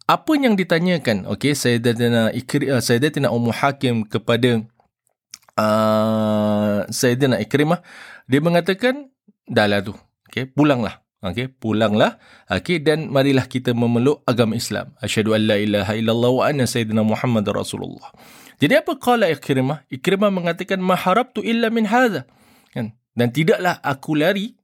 Apa 0.04 0.36
yang 0.36 0.52
ditanyakan 0.52 1.24
okey 1.32 1.56
Sayyidatina 1.56 2.28
Ikri 2.36 2.68
uh, 2.68 2.78
Sayyidatina 2.78 3.32
Ummu 3.32 3.50
Hakim 3.50 4.04
kepada 4.04 4.60
uh, 5.56 6.84
Sayyidina 6.92 7.40
Ikrimah 7.40 7.80
dia 8.28 8.40
mengatakan 8.44 9.08
dahlah 9.48 9.80
tu. 9.84 9.94
Okey, 10.28 10.50
pulanglah. 10.52 11.04
Okey, 11.24 11.48
pulanglah. 11.56 12.20
Okey 12.52 12.84
dan 12.84 13.08
marilah 13.08 13.48
kita 13.48 13.72
memeluk 13.72 14.20
agama 14.28 14.56
Islam. 14.56 14.92
Asyhadu 15.00 15.32
an 15.32 15.42
la 15.48 15.56
ilaha 15.56 15.92
illallah 15.96 16.30
wa 16.30 16.44
anna 16.44 16.68
sayyidina 16.68 17.00
Muhammad 17.00 17.48
Rasulullah. 17.48 18.12
Jadi 18.60 18.76
apa 18.76 18.96
qala 19.00 19.32
Ikrimah? 19.32 19.88
Ikrimah 19.88 20.30
mengatakan 20.30 20.78
maharabtu 20.80 21.40
illa 21.40 21.72
min 21.72 21.88
hadha. 21.88 22.28
Kan? 22.72 22.92
Dan 23.14 23.30
tidaklah 23.30 23.78
aku 23.80 24.18
lari 24.18 24.58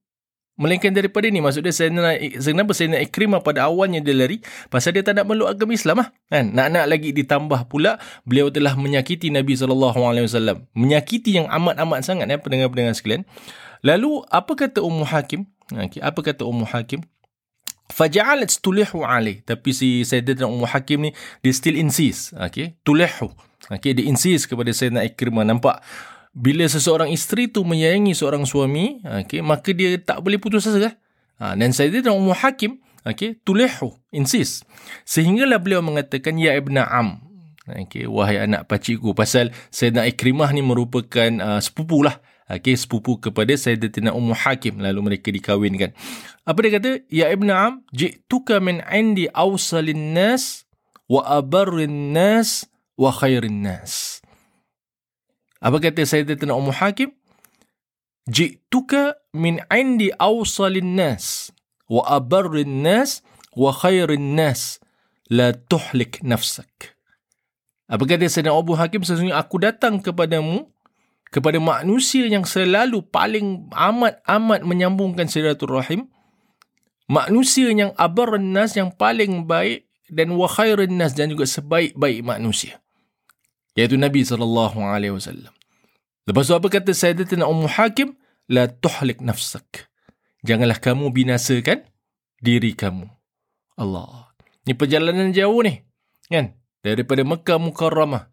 Melainkan 0.60 0.92
daripada 0.92 1.24
ni 1.32 1.40
Maksudnya 1.40 1.72
nak, 1.88 2.20
Kenapa 2.36 2.76
nak 2.76 3.00
ikrimah 3.08 3.40
pada 3.40 3.64
awalnya 3.64 4.04
dia 4.04 4.12
lari 4.12 4.44
Pasal 4.68 4.92
dia 4.92 5.00
tak 5.00 5.16
nak 5.16 5.24
meluk 5.24 5.48
agama 5.48 5.72
Islam 5.72 6.04
lah 6.04 6.08
kan? 6.28 6.52
Nak-nak 6.52 6.84
lagi 6.84 7.16
ditambah 7.16 7.64
pula 7.72 7.96
Beliau 8.28 8.52
telah 8.52 8.76
menyakiti 8.76 9.32
Nabi 9.32 9.56
SAW 9.56 9.96
Menyakiti 10.76 11.40
yang 11.40 11.48
amat-amat 11.48 12.04
sangat 12.04 12.28
ya, 12.28 12.36
Pendengar-pendengar 12.36 12.92
sekalian 12.92 13.24
Lalu 13.80 14.24
apa 14.28 14.52
kata 14.56 14.84
Ummu 14.84 15.08
Hakim 15.08 15.48
okay, 15.72 16.00
Apa 16.04 16.20
kata 16.20 16.44
Ummu 16.44 16.68
Hakim 16.68 17.00
Faja'alat 17.90 18.60
tulihu 18.60 19.02
alaih 19.02 19.42
Tapi 19.42 19.72
si 19.72 20.04
Sayyidatina 20.04 20.46
Ummu 20.46 20.68
Hakim 20.68 21.08
ni 21.08 21.10
Dia 21.40 21.52
still 21.56 21.80
insist 21.80 22.36
okay? 22.36 22.76
Tulihu 22.84 23.32
okay? 23.72 23.96
Dia 23.96 24.04
insist 24.04 24.52
kepada 24.52 24.68
Sayyidina 24.70 25.08
Ikrimah 25.08 25.48
Nampak 25.48 25.80
bila 26.30 26.62
seseorang 26.70 27.10
isteri 27.10 27.50
tu 27.50 27.66
menyayangi 27.66 28.14
seorang 28.14 28.46
suami, 28.46 29.02
okay, 29.02 29.42
maka 29.42 29.74
dia 29.74 29.98
tak 29.98 30.22
boleh 30.22 30.38
putus 30.38 30.66
asa. 30.70 30.94
Ha, 31.42 31.58
dan 31.58 31.74
saya 31.74 31.90
dia 31.90 32.14
Ummu 32.14 32.30
Hakim, 32.36 32.78
okay, 33.02 33.34
tulihu, 33.42 33.98
insist. 34.14 34.62
Sehinggalah 35.02 35.58
beliau 35.58 35.82
mengatakan, 35.82 36.38
Ya 36.38 36.54
Ibn 36.54 36.86
Am, 36.86 37.08
okay, 37.66 38.06
wahai 38.06 38.46
anak 38.46 38.70
paciku, 38.70 39.10
pasal 39.10 39.50
Sayyidina 39.74 40.06
Ikrimah 40.06 40.54
ni 40.54 40.62
merupakan 40.62 41.30
uh, 41.42 41.58
sepupu 41.58 42.06
lah. 42.06 42.22
Okay, 42.50 42.74
sepupu 42.74 43.14
kepada 43.14 43.54
Sayyidatina 43.54 44.10
Ummu 44.10 44.34
Hakim. 44.34 44.82
Lalu 44.82 44.98
mereka 45.06 45.30
dikawinkan. 45.30 45.94
Apa 46.42 46.58
dia 46.66 46.70
kata? 46.82 46.90
Ya 47.06 47.30
Ibn 47.30 47.46
Am, 47.46 47.72
Ji'tuka 47.94 48.58
min 48.58 48.82
indi 48.90 49.30
awsalin 49.30 50.18
nas 50.18 50.66
wa 51.06 51.22
abarrin 51.30 52.10
nas 52.10 52.66
wa 52.98 53.14
khairin 53.14 53.62
nas. 53.62 54.18
Apa 55.62 55.78
kata 55.78 56.02
Sayyidatina 56.02 56.58
Ummu 56.58 56.74
Hakim? 56.74 57.14
Ji'tuka 58.26 59.14
min 59.30 59.62
indi 59.70 60.10
awsalin 60.18 60.98
nas 60.98 61.54
wa 61.86 62.02
abarrin 62.10 62.82
nas 62.82 63.22
wa 63.54 63.70
khairin 63.70 64.34
nas 64.34 64.82
la 65.30 65.54
tuhlik 65.54 66.18
nafsak. 66.26 66.98
Apa 67.86 68.06
kata 68.06 68.26
Sayyidina 68.26 68.54
Abu 68.54 68.74
Hakim? 68.74 69.02
Sesungguhnya 69.06 69.38
aku 69.38 69.62
datang 69.62 69.98
kepadamu 69.98 70.66
kepada 71.30 71.62
manusia 71.62 72.26
yang 72.26 72.42
selalu 72.42 73.06
paling 73.06 73.70
amat-amat 73.70 74.66
menyambungkan 74.66 75.30
silaturahim. 75.30 76.10
Manusia 77.10 77.70
yang 77.74 77.90
abarrin 77.98 78.54
nas 78.54 78.78
yang 78.78 78.94
paling 78.94 79.46
baik 79.46 79.90
dan 80.10 80.34
wa 80.34 80.46
khairin 80.46 80.94
nas 80.94 81.14
dan 81.14 81.30
juga 81.30 81.42
sebaik-baik 81.46 82.22
manusia 82.22 82.78
iaitu 83.78 83.96
Nabi 83.96 84.26
wasallam. 84.26 85.52
Lepas 86.26 86.44
tu 86.46 86.54
apa 86.54 86.68
kata 86.70 86.92
Sayyidatina 86.94 87.46
Ummu 87.48 87.66
Hakim? 87.70 88.18
La 88.50 88.66
tuhlik 88.66 89.22
nafsak. 89.22 89.88
Janganlah 90.42 90.82
kamu 90.82 91.14
binasakan 91.14 91.86
diri 92.42 92.74
kamu. 92.74 93.06
Allah. 93.78 94.34
Ni 94.66 94.74
perjalanan 94.74 95.30
jauh 95.30 95.62
ni. 95.62 95.80
Kan? 96.26 96.58
Daripada 96.82 97.22
Mekah 97.22 97.58
Mukarramah. 97.62 98.29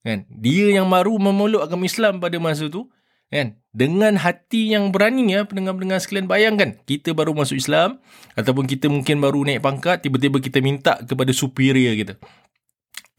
Kan? 0.00 0.24
Dia 0.32 0.80
yang 0.80 0.88
baru 0.88 1.16
memeluk 1.20 1.60
agama 1.60 1.84
Islam 1.84 2.18
pada 2.18 2.36
masa 2.40 2.68
tu. 2.72 2.88
Kan? 3.30 3.60
Dengan 3.70 4.18
hati 4.18 4.74
yang 4.74 4.90
berani 4.90 5.30
ya, 5.30 5.46
pendengar-pendengar 5.46 6.02
sekalian 6.02 6.26
bayangkan. 6.26 6.80
Kita 6.88 7.14
baru 7.14 7.36
masuk 7.36 7.60
Islam. 7.60 8.00
Ataupun 8.34 8.64
kita 8.66 8.88
mungkin 8.90 9.20
baru 9.20 9.44
naik 9.44 9.60
pangkat. 9.62 10.02
Tiba-tiba 10.02 10.40
kita 10.40 10.58
minta 10.64 10.98
kepada 11.04 11.30
superior 11.30 11.94
kita. 11.94 12.14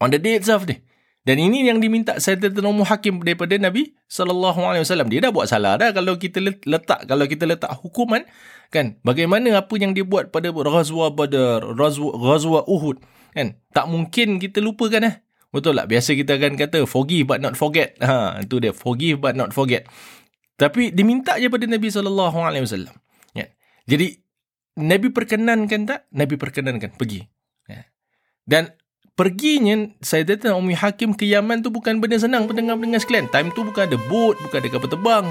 On 0.02 0.10
the 0.10 0.18
day 0.18 0.34
itself 0.36 0.66
ni. 0.66 0.82
Dan 1.22 1.38
ini 1.38 1.70
yang 1.70 1.78
diminta 1.78 2.18
Sayyidina 2.18 2.66
Ummu 2.66 2.82
Hakim 2.82 3.22
daripada 3.22 3.54
Nabi 3.54 3.94
sallallahu 4.10 4.58
alaihi 4.66 4.82
wasallam. 4.82 5.06
Dia 5.06 5.22
dah 5.22 5.30
buat 5.30 5.46
salah 5.46 5.78
dah 5.78 5.94
kalau 5.94 6.18
kita 6.18 6.42
letak 6.42 7.06
kalau 7.06 7.30
kita 7.30 7.46
letak 7.46 7.70
hukuman 7.78 8.26
kan. 8.74 8.98
Bagaimana 9.06 9.62
apa 9.62 9.70
yang 9.78 9.94
dia 9.94 10.02
buat 10.02 10.34
pada 10.34 10.50
Ghazwa 10.50 11.14
Badar, 11.14 11.62
Ghazwa 11.78 12.66
Uhud 12.66 12.98
kan. 13.38 13.54
Tak 13.70 13.86
mungkin 13.86 14.42
kita 14.42 14.58
lupakan 14.58 15.06
eh. 15.06 15.22
Betul 15.52 15.76
tak? 15.76 15.86
Biasa 15.92 16.16
kita 16.16 16.40
akan 16.40 16.56
kata 16.56 16.88
forgive 16.88 17.28
but 17.28 17.44
not 17.44 17.60
forget. 17.60 17.94
Ha, 18.00 18.40
itu 18.40 18.56
dia 18.56 18.72
forgive 18.72 19.20
but 19.20 19.36
not 19.36 19.52
forget. 19.52 19.84
Tapi 20.56 20.88
diminta 20.96 21.36
je 21.36 21.52
pada 21.52 21.68
Nabi 21.68 21.92
wasallam. 21.92 22.96
Ya. 23.36 23.52
Jadi 23.84 24.16
Nabi 24.80 25.12
perkenankan 25.12 25.84
tak? 25.84 26.08
Nabi 26.08 26.40
perkenankan 26.40 26.96
pergi. 26.96 27.28
Ya. 27.68 27.84
Dan 28.48 28.72
perginya 29.12 29.92
Sayyidatina 30.00 30.56
Ummi 30.56 30.72
Hakim 30.72 31.12
ke 31.12 31.28
Yaman 31.28 31.60
tu 31.60 31.68
bukan 31.68 32.00
benda 32.00 32.16
senang 32.16 32.48
pendengar-pendengar 32.48 33.04
sekalian. 33.04 33.28
Time 33.28 33.52
tu 33.52 33.60
bukan 33.60 33.84
ada 33.84 33.98
boat, 34.08 34.40
bukan 34.40 34.56
ada 34.56 34.68
kapal 34.72 34.88
terbang. 34.88 35.26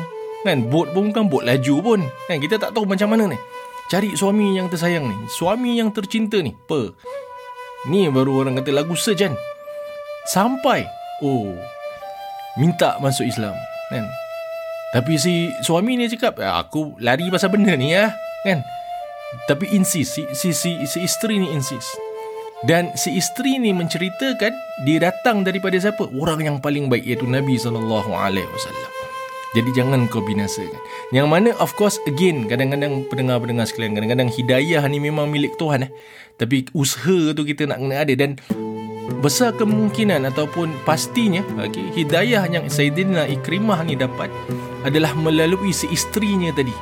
Kan? 0.45 0.69
Boat 0.69 0.93
pun 0.93 1.09
bukan 1.09 1.25
boat 1.33 1.49
laju 1.49 1.75
pun. 1.81 1.99
Kan? 2.29 2.37
Kita 2.37 2.61
tak 2.61 2.77
tahu 2.77 2.85
macam 2.85 3.09
mana 3.09 3.33
ni. 3.33 3.37
Cari 3.89 4.13
suami 4.13 4.53
yang 4.53 4.69
tersayang 4.69 5.09
ni. 5.09 5.17
Suami 5.33 5.81
yang 5.81 5.89
tercinta 5.89 6.37
ni. 6.37 6.53
Apa? 6.53 6.93
Ni 7.89 8.05
baru 8.13 8.45
orang 8.45 8.61
kata 8.61 8.69
lagu 8.69 8.93
sejan. 8.93 9.33
Sampai. 10.27 10.85
Oh. 11.21 11.53
Minta 12.59 12.97
masuk 13.01 13.25
Islam. 13.25 13.55
Kan? 13.89 14.05
Tapi 14.91 15.15
si 15.15 15.55
suami 15.63 15.95
ni 15.95 16.11
cakap, 16.11 16.35
ah, 16.43 16.59
aku 16.59 16.99
lari 16.99 17.31
pasal 17.31 17.49
benda 17.49 17.73
ni 17.79 17.95
ya. 17.95 18.11
Kan? 18.43 18.61
Tapi 19.47 19.71
insist. 19.71 20.19
Si, 20.19 20.23
si, 20.35 20.51
si, 20.51 20.83
si 20.83 20.97
isteri 21.07 21.39
ni 21.39 21.47
insist. 21.55 21.87
Dan 22.61 22.93
si 22.93 23.17
isteri 23.17 23.57
ni 23.57 23.73
menceritakan 23.73 24.53
dia 24.85 24.97
datang 25.01 25.41
daripada 25.41 25.79
siapa? 25.81 26.05
Orang 26.13 26.45
yang 26.45 26.57
paling 26.61 26.93
baik 26.93 27.01
iaitu 27.07 27.25
Nabi 27.25 27.57
sallallahu 27.57 28.13
alaihi 28.13 28.45
wasallam. 28.45 28.91
Jadi 29.51 29.69
jangan 29.75 30.07
kau 30.07 30.23
binasakan. 30.23 30.79
Yang 31.11 31.27
mana 31.27 31.49
of 31.59 31.73
course 31.75 31.97
again 32.07 32.47
kadang-kadang 32.47 33.03
pendengar-pendengar 33.09 33.67
sekalian 33.67 33.97
kadang-kadang 33.97 34.29
hidayah 34.31 34.83
ni 34.87 35.01
memang 35.01 35.27
milik 35.27 35.57
Tuhan 35.57 35.89
eh. 35.89 35.91
Tapi 36.37 36.69
usaha 36.71 37.33
tu 37.35 37.43
kita 37.43 37.65
nak 37.67 37.83
kena 37.83 38.05
ada 38.05 38.13
dan 38.13 38.39
besar 39.19 39.51
kemungkinan 39.57 40.23
ataupun 40.31 40.71
pastinya 40.87 41.43
okay, 41.59 41.91
hidayah 41.91 42.47
yang 42.47 42.65
Sayyidina 42.71 43.27
Ikrimah 43.27 43.83
ni 43.83 43.99
dapat 43.99 44.31
adalah 44.87 45.11
melalui 45.13 45.75
si 45.75 45.89
isterinya 45.91 46.49
tadi 46.55 46.73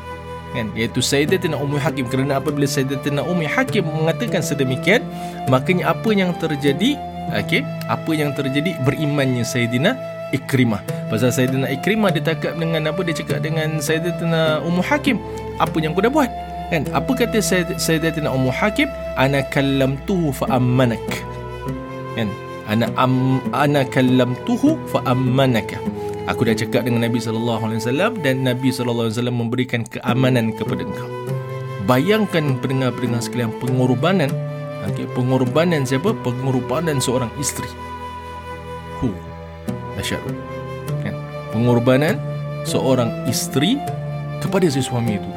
kan? 0.53 0.69
Iaitu 0.73 1.01
Sayyidatina 1.01 1.57
Ummu 1.57 1.77
Hakim. 1.77 2.05
Kerana 2.09 2.41
apabila 2.41 2.65
Sayyidatina 2.65 3.21
Ummu 3.21 3.45
Hakim 3.45 3.85
mengatakan 3.85 4.41
sedemikian 4.41 5.05
makanya 5.47 5.93
apa 5.93 6.09
yang 6.13 6.33
terjadi 6.37 6.97
okey 7.45 7.61
apa 7.85 8.11
yang 8.13 8.33
terjadi 8.33 8.73
berimannya 8.85 9.45
Sayyidina 9.45 9.93
Ikrimah. 10.33 10.81
Pasal 11.09 11.33
Sayyidina 11.33 11.69
Ikrimah 11.73 12.13
dia 12.13 12.21
cakap 12.33 12.57
dengan 12.57 12.89
apa? 12.89 13.01
Dia 13.05 13.15
cakap 13.17 13.41
dengan 13.41 13.81
Sayyidatina 13.81 14.61
Ummu 14.65 14.81
Hakim 14.85 15.21
apa 15.57 15.75
yang 15.81 15.93
kau 15.93 16.01
dah 16.05 16.13
buat? 16.13 16.31
Kan? 16.69 16.85
Apa 16.93 17.11
kata 17.17 17.41
Sayyidatina 17.77 18.29
Ummu 18.29 18.53
Hakim? 18.53 18.89
Ana 19.17 19.41
kallamtuhu 19.49 20.29
fa 20.29 20.45
ammanak 20.53 21.01
kan 22.19 22.29
ana 22.69 22.85
am 22.99 23.39
ana 23.55 23.87
kallamtuhu 23.87 24.75
fa 24.91 25.01
ammanaka 25.07 25.79
Aku 26.29 26.45
dah 26.45 26.53
cakap 26.53 26.85
dengan 26.85 27.09
Nabi 27.09 27.17
sallallahu 27.17 27.65
alaihi 27.65 27.81
wasallam 27.81 28.21
dan 28.21 28.45
Nabi 28.45 28.69
sallallahu 28.69 29.09
alaihi 29.09 29.17
wasallam 29.17 29.37
memberikan 29.41 29.81
keamanan 29.81 30.53
kepada 30.53 30.85
engkau. 30.85 31.09
Bayangkan 31.89 32.53
pendengar-pendengar 32.61 33.25
sekalian 33.25 33.49
pengorbanan 33.57 34.29
okey 34.93 35.09
pengorbanan 35.17 35.89
siapa? 35.89 36.13
Pengorbanan 36.21 37.01
seorang 37.01 37.33
isteri. 37.41 37.65
Hu. 39.01 39.09
Dahsyat. 39.97 40.21
Kan? 41.01 41.17
Pengorbanan 41.49 42.21
seorang 42.61 43.25
isteri 43.25 43.81
kepada 44.37 44.69
si 44.69 44.85
suami 44.85 45.17
itu. 45.17 45.29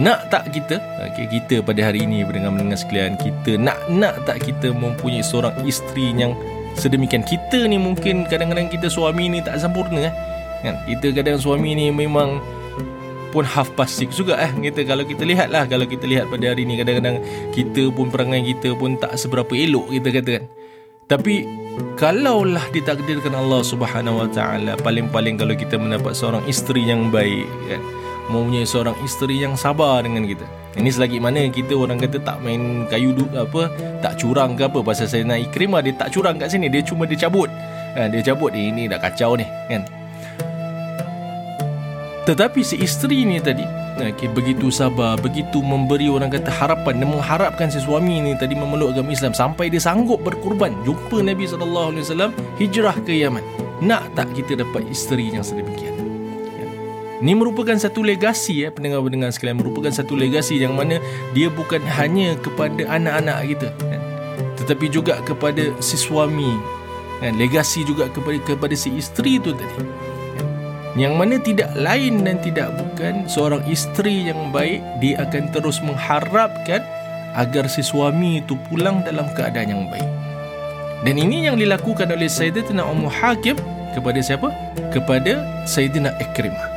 Nak 0.00 0.32
tak 0.32 0.48
kita? 0.48 0.80
Okay, 1.12 1.28
kita 1.28 1.60
pada 1.60 1.92
hari 1.92 2.08
ini 2.08 2.24
pendengar-pendengar 2.24 2.80
sekalian 2.80 3.20
kita 3.20 3.60
nak 3.60 3.76
nak 3.92 4.16
tak 4.24 4.40
kita 4.40 4.72
mempunyai 4.72 5.20
seorang 5.20 5.52
isteri 5.68 6.16
yang 6.16 6.32
sedemikian? 6.74 7.20
Kita 7.20 7.68
ni 7.68 7.76
mungkin 7.76 8.24
kadang-kadang 8.24 8.72
kita 8.72 8.88
suami 8.88 9.28
ni 9.28 9.44
tak 9.44 9.60
sempurna 9.60 10.08
eh. 10.08 10.14
Kan? 10.64 10.80
Kita 10.88 11.12
kadang 11.12 11.36
suami 11.36 11.76
ni 11.76 11.92
memang 11.92 12.40
pun 13.30 13.44
half 13.44 13.68
past 13.76 14.00
six 14.00 14.16
juga 14.16 14.40
eh. 14.40 14.48
Kita 14.56 14.88
kalau 14.88 15.04
kita 15.04 15.22
lihat 15.28 15.52
lah 15.52 15.68
kalau 15.68 15.84
kita 15.84 16.08
lihat 16.08 16.32
pada 16.32 16.56
hari 16.56 16.64
ni 16.64 16.80
kadang-kadang 16.80 17.20
kita 17.52 17.92
pun 17.92 18.08
perangai 18.08 18.40
kita 18.56 18.72
pun 18.72 18.96
tak 18.96 19.14
seberapa 19.20 19.52
elok 19.52 19.92
kita 19.92 20.08
kata 20.16 20.30
kan 20.40 20.44
tapi 21.10 21.42
kalaulah 21.98 22.62
ditakdirkan 22.70 23.34
Allah 23.34 23.66
Subhanahu 23.66 24.22
Wa 24.22 24.28
Taala 24.30 24.78
paling-paling 24.78 25.42
kalau 25.42 25.58
kita 25.58 25.74
mendapat 25.74 26.14
seorang 26.14 26.46
isteri 26.46 26.86
yang 26.86 27.10
baik 27.10 27.50
kan 27.66 27.82
mempunyai 28.30 28.62
seorang 28.62 28.94
isteri 29.02 29.42
yang 29.42 29.58
sabar 29.58 30.06
dengan 30.06 30.22
kita. 30.24 30.46
Ini 30.78 30.86
selagi 30.86 31.18
mana 31.18 31.50
kita 31.50 31.74
orang 31.74 31.98
kata 31.98 32.22
tak 32.22 32.38
main 32.46 32.86
kayu 32.86 33.10
du, 33.10 33.26
apa 33.34 33.66
tak 33.98 34.22
curang 34.22 34.54
ke 34.54 34.70
apa 34.70 34.78
pasal 34.86 35.10
saya 35.10 35.26
nak 35.26 35.42
Ikrimah 35.50 35.82
dia 35.82 35.92
tak 35.98 36.14
curang 36.14 36.38
kat 36.38 36.54
sini 36.54 36.70
dia 36.70 36.80
cuma 36.86 37.04
dia 37.10 37.26
cabut. 37.26 37.50
Ha, 37.98 38.06
dia 38.06 38.22
cabut 38.22 38.54
eh, 38.54 38.70
ini 38.70 38.86
dah 38.86 39.02
kacau 39.02 39.34
ni 39.34 39.44
kan. 39.66 39.82
Tetapi 42.30 42.60
si 42.62 42.78
isteri 42.78 43.26
ni 43.26 43.42
tadi 43.42 43.66
okay, 43.98 44.28
begitu 44.32 44.72
sabar, 44.72 45.18
begitu 45.20 45.60
memberi 45.60 46.08
orang 46.08 46.32
kata 46.32 46.48
harapan 46.48 47.02
dan 47.02 47.08
mengharapkan 47.12 47.68
si 47.68 47.82
suami 47.82 48.22
ni 48.22 48.32
tadi 48.38 48.56
memeluk 48.56 48.96
agama 48.96 49.12
Islam 49.12 49.36
sampai 49.36 49.68
dia 49.68 49.82
sanggup 49.82 50.24
berkorban 50.24 50.72
jumpa 50.88 51.20
Nabi 51.20 51.44
wasallam 51.44 52.32
hijrah 52.56 52.96
ke 53.04 53.12
Yaman. 53.12 53.44
Nak 53.80 54.12
tak 54.16 54.32
kita 54.36 54.60
dapat 54.60 54.84
isteri 54.88 55.32
yang 55.32 55.44
sedemikian? 55.44 55.99
Ini 57.20 57.36
merupakan 57.36 57.76
satu 57.76 58.00
legasi 58.00 58.64
ya 58.64 58.72
pendengar-pendengar 58.72 59.28
sekalian 59.28 59.60
merupakan 59.60 59.92
satu 59.92 60.16
legasi 60.16 60.56
yang 60.56 60.72
mana 60.72 60.96
dia 61.36 61.52
bukan 61.52 61.84
hanya 61.84 62.32
kepada 62.40 62.88
anak-anak 62.88 63.44
kita 63.44 63.68
kan? 63.76 64.00
tetapi 64.56 64.88
juga 64.88 65.20
kepada 65.24 65.68
si 65.84 66.00
suami 66.00 66.48
kan? 67.20 67.36
legasi 67.36 67.84
juga 67.84 68.08
kepada 68.08 68.40
kepada 68.40 68.72
si 68.72 68.96
isteri 68.96 69.36
itu 69.36 69.52
tadi 69.52 69.68
kan? 69.68 69.88
yang 70.96 71.20
mana 71.20 71.36
tidak 71.36 71.68
lain 71.76 72.24
dan 72.24 72.40
tidak 72.40 72.72
bukan 72.80 73.28
seorang 73.28 73.60
isteri 73.68 74.32
yang 74.32 74.48
baik 74.48 74.80
dia 75.04 75.20
akan 75.20 75.52
terus 75.52 75.76
mengharapkan 75.84 76.80
agar 77.36 77.68
si 77.68 77.84
suami 77.84 78.40
itu 78.40 78.56
pulang 78.72 79.04
dalam 79.04 79.28
keadaan 79.36 79.68
yang 79.76 79.84
baik 79.92 80.08
dan 81.04 81.20
ini 81.20 81.52
yang 81.52 81.60
dilakukan 81.60 82.08
oleh 82.08 82.32
Sayyidatina 82.32 82.80
Ummu 82.84 83.12
Hakim 83.12 83.60
kepada 83.92 84.24
siapa? 84.24 84.48
kepada 84.88 85.44
Sayyidina 85.68 86.16
Ikrimah 86.16 86.69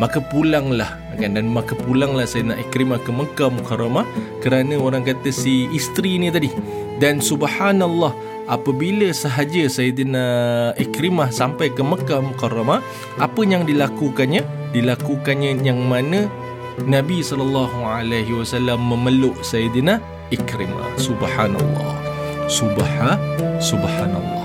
maka 0.00 0.18
pulanglah 0.18 0.96
kan? 1.20 1.36
Dan 1.36 1.52
maka 1.52 1.76
pulanglah 1.76 2.24
saya 2.24 2.48
nak 2.48 2.58
Ikrimah 2.64 3.04
ke 3.04 3.12
Mekah 3.12 3.52
Mukarramah 3.52 4.08
kerana 4.40 4.80
orang 4.80 5.04
kata 5.04 5.28
si 5.28 5.68
isteri 5.70 6.16
ni 6.16 6.32
tadi. 6.32 6.48
Dan 6.96 7.20
subhanallah 7.20 8.16
apabila 8.48 9.12
sahaja 9.12 9.68
Sayyidina 9.68 10.24
Ikrimah 10.80 11.28
sampai 11.28 11.68
ke 11.70 11.84
Mekah 11.84 12.24
Mukarramah 12.24 12.80
apa 13.20 13.40
yang 13.44 13.68
dilakukannya? 13.68 14.72
Dilakukannya 14.72 15.60
yang 15.60 15.84
mana 15.84 16.26
Nabi 16.88 17.20
sallallahu 17.20 17.84
alaihi 17.84 18.32
wasallam 18.32 18.80
memeluk 18.80 19.36
Sayyidina 19.44 20.00
Ikrimah. 20.32 20.96
Subhanallah. 20.96 21.92
Subha 22.50 23.14
subhanallah. 23.62 24.42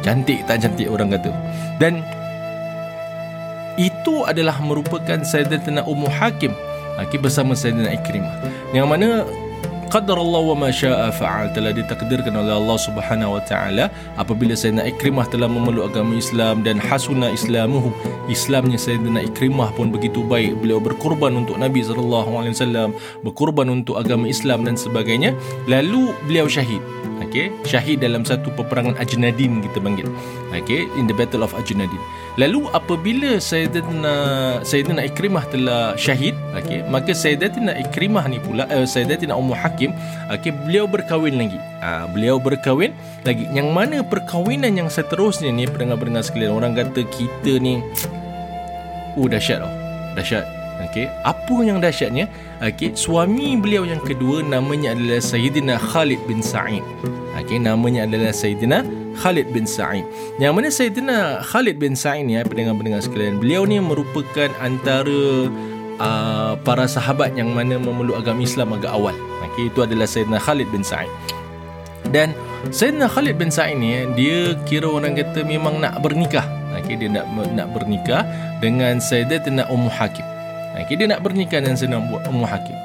Cantik 0.00 0.46
tak 0.46 0.62
cantik 0.62 0.88
orang 0.88 1.12
kata? 1.12 1.34
Dan 1.76 2.00
itu 3.76 4.24
adalah 4.24 4.56
merupakan 4.60 5.20
Sayyidatina 5.20 5.84
Ummu 5.84 6.08
Hakim. 6.08 6.52
Hakim 6.96 7.20
bersama 7.20 7.52
Sayyidina 7.52 7.92
Ikrimah. 7.92 8.32
Yang 8.72 8.86
mana 8.88 9.08
qadar 9.92 10.16
Allah 10.16 10.42
wa 10.42 10.56
ma 10.66 10.68
syaa 10.72 11.12
fa'al 11.12 11.52
telah 11.52 11.70
ditakdirkan 11.70 12.34
oleh 12.34 12.56
Allah 12.56 12.78
Subhanahu 12.80 13.36
wa 13.36 13.42
taala 13.44 13.92
apabila 14.16 14.56
Sayyidina 14.56 14.88
Ikrimah 14.88 15.28
telah 15.28 15.46
memeluk 15.46 15.92
agama 15.92 16.16
Islam 16.16 16.64
dan 16.64 16.80
hasuna 16.80 17.30
islamuhu. 17.30 17.92
Islamnya 18.32 18.80
Sayyidina 18.80 19.28
Ikrimah 19.28 19.76
pun 19.76 19.92
begitu 19.92 20.24
baik. 20.24 20.56
Beliau 20.64 20.80
berkorban 20.80 21.36
untuk 21.36 21.60
Nabi 21.60 21.84
sallallahu 21.84 22.32
alaihi 22.32 22.56
wasallam 22.56 22.90
berkorban 23.22 23.68
untuk 23.68 24.00
agama 24.00 24.24
Islam 24.24 24.64
dan 24.64 24.74
sebagainya. 24.80 25.36
Lalu 25.68 26.16
beliau 26.24 26.48
syahid 26.48 26.80
okey 27.26 27.52
syahid 27.66 28.00
dalam 28.00 28.24
satu 28.24 28.48
peperangan 28.54 28.96
Ajnadin 28.96 29.60
kita 29.60 29.78
panggil 29.82 30.08
okey 30.54 30.86
in 30.96 31.10
the 31.10 31.14
battle 31.14 31.42
of 31.42 31.52
Ajnadin 31.54 32.00
Lalu 32.36 32.68
apabila 32.68 33.40
Sayyidina 33.40 34.14
Sayyidina 34.60 35.08
Ikrimah 35.08 35.48
telah 35.48 35.96
syahid, 35.96 36.36
okey, 36.52 36.84
maka 36.84 37.16
Sayyidina 37.16 37.72
Ikrimah 37.88 38.28
ni 38.28 38.36
pula 38.36 38.68
uh, 38.68 38.84
Sayyidina 38.84 39.32
Ummu 39.32 39.56
Hakim, 39.56 39.96
okey, 40.28 40.52
beliau 40.68 40.84
berkahwin 40.84 41.40
lagi. 41.40 41.56
Uh, 41.80 42.04
beliau 42.12 42.36
berkahwin 42.36 42.92
lagi. 43.24 43.48
Yang 43.56 43.68
mana 43.72 44.04
perkahwinan 44.04 44.76
yang 44.76 44.92
seterusnya 44.92 45.48
ni 45.48 45.64
pendengar-pendengar 45.64 46.28
sekalian, 46.28 46.52
orang 46.52 46.76
kata 46.76 47.08
kita 47.08 47.56
ni 47.56 47.80
uh 49.16 49.28
dahsyat 49.32 49.64
tau. 49.64 49.72
Dahsyat. 50.12 50.55
Okey, 50.76 51.08
apa 51.24 51.56
yang 51.64 51.80
dahsyatnya? 51.80 52.28
Okey, 52.60 52.92
suami 52.92 53.56
beliau 53.56 53.88
yang 53.88 54.00
kedua 54.00 54.44
namanya 54.44 54.92
adalah 54.92 55.24
Sayyidina 55.24 55.80
Khalid 55.80 56.20
bin 56.28 56.44
Sa'id. 56.44 56.84
Okey, 57.40 57.56
namanya 57.56 58.04
adalah 58.04 58.28
Sayyidina 58.32 58.84
Khalid 59.16 59.48
bin 59.56 59.64
Sa'id. 59.64 60.04
Yang 60.36 60.52
mana 60.52 60.68
Sayyidina 60.68 61.16
Khalid 61.40 61.76
bin 61.80 61.96
Sa'id 61.96 62.28
ni, 62.28 62.36
ya, 62.36 62.44
pendengar-pendengar 62.44 63.00
sekalian, 63.00 63.40
beliau 63.40 63.64
ni 63.64 63.80
merupakan 63.80 64.52
antara 64.60 65.48
uh, 65.96 66.52
para 66.60 66.84
sahabat 66.84 67.32
yang 67.32 67.56
mana 67.56 67.80
memeluk 67.80 68.20
agama 68.20 68.44
Islam 68.44 68.76
agak 68.76 68.92
awal. 68.92 69.16
Okay, 69.52 69.72
itu 69.72 69.80
adalah 69.80 70.04
Sayyidina 70.04 70.36
Khalid 70.36 70.68
bin 70.68 70.84
Sa'id. 70.84 71.08
Dan 72.12 72.36
Sayyidina 72.68 73.08
Khalid 73.08 73.40
bin 73.40 73.48
Sa'id 73.48 73.80
ni, 73.80 74.04
dia 74.12 74.52
kira 74.68 74.92
orang 74.92 75.16
kata 75.16 75.40
memang 75.40 75.80
nak 75.80 76.04
bernikah. 76.04 76.44
Okay, 76.76 77.00
dia 77.00 77.08
nak 77.08 77.24
nak 77.56 77.72
bernikah 77.72 78.28
dengan 78.60 79.00
Sayyidatina 79.00 79.64
Ummu 79.72 79.88
Hakim. 79.88 80.35
Okay, 80.76 80.94
dia 80.94 81.08
nak 81.08 81.24
bernikah 81.24 81.64
dengan 81.64 81.74
Sayyidina 81.74 82.28
Ummu 82.28 82.44
Hakim. 82.44 82.76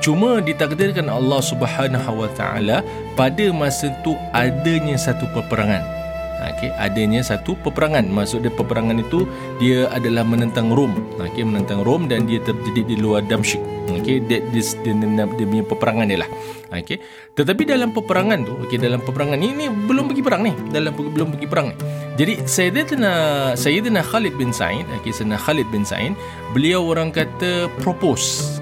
Cuma 0.00 0.40
ditakdirkan 0.40 1.12
Allah 1.12 1.44
Subhanahu 1.44 2.24
Wa 2.24 2.30
Taala 2.32 2.80
pada 3.18 3.46
masa 3.52 3.92
itu 3.92 4.16
adanya 4.32 4.96
satu 4.96 5.28
peperangan. 5.34 5.84
Okey, 6.40 6.72
adanya 6.80 7.20
satu 7.20 7.52
peperangan. 7.60 8.08
Maksud 8.08 8.48
dia 8.48 8.52
peperangan 8.54 8.96
itu 8.96 9.28
dia 9.60 9.92
adalah 9.92 10.24
menentang 10.24 10.72
Rom. 10.72 10.96
Okey, 11.20 11.44
menentang 11.44 11.84
Rom 11.84 12.08
dan 12.08 12.24
dia 12.24 12.40
terjadi 12.40 12.80
di 12.80 12.96
luar 12.96 13.20
Damsyik. 13.28 13.60
Okey, 13.98 14.22
dia, 14.22 14.38
dia, 14.54 14.62
dia, 14.62 14.92
dia, 14.94 15.46
punya 15.48 15.64
peperangan 15.66 16.06
dia 16.06 16.18
lah. 16.22 16.30
Okey. 16.70 16.98
Tetapi 17.34 17.62
dalam 17.66 17.90
peperangan 17.90 18.38
tu, 18.46 18.54
okey 18.66 18.78
dalam 18.78 19.02
peperangan 19.02 19.36
ni, 19.40 19.50
ni 19.56 19.66
belum 19.66 20.06
pergi 20.06 20.22
perang 20.22 20.42
ni. 20.46 20.52
Dalam 20.70 20.94
belum 20.94 21.34
pergi 21.34 21.46
perang 21.50 21.66
ni. 21.72 21.76
Jadi 22.20 22.44
Sayyidina 22.44 23.12
Sayyidina 23.56 24.00
Khalid 24.04 24.34
bin 24.36 24.52
Sa'id, 24.54 24.86
okey 25.00 25.10
Sayyidina 25.10 25.38
Khalid 25.40 25.66
bin 25.72 25.82
Sa'id, 25.82 26.12
beliau 26.52 26.86
orang 26.86 27.10
kata 27.10 27.66
propose 27.80 28.60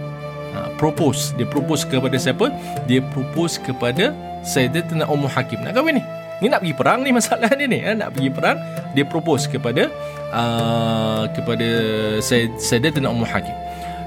propose 0.78 1.34
dia 1.34 1.44
propose 1.44 1.82
kepada 1.82 2.14
siapa 2.16 2.54
dia 2.86 3.02
propose 3.02 3.58
kepada 3.58 4.14
Sayyidatina 4.46 5.10
Ummu 5.10 5.26
Hakim 5.26 5.60
nak 5.66 5.74
kahwin 5.74 5.98
ni 5.98 6.02
ni 6.38 6.46
nak 6.46 6.62
pergi 6.62 6.76
perang 6.78 7.02
ni 7.02 7.10
masalah 7.10 7.50
dia 7.50 7.66
ni 7.66 7.82
ha? 7.82 7.98
nak 7.98 8.14
pergi 8.14 8.30
perang 8.30 8.56
dia 8.94 9.04
propose 9.04 9.50
kepada 9.50 9.90
uh, 10.30 11.26
kepada 11.34 11.68
Sayyidatina 12.56 13.10
Ummu 13.10 13.26
Hakim 13.26 13.52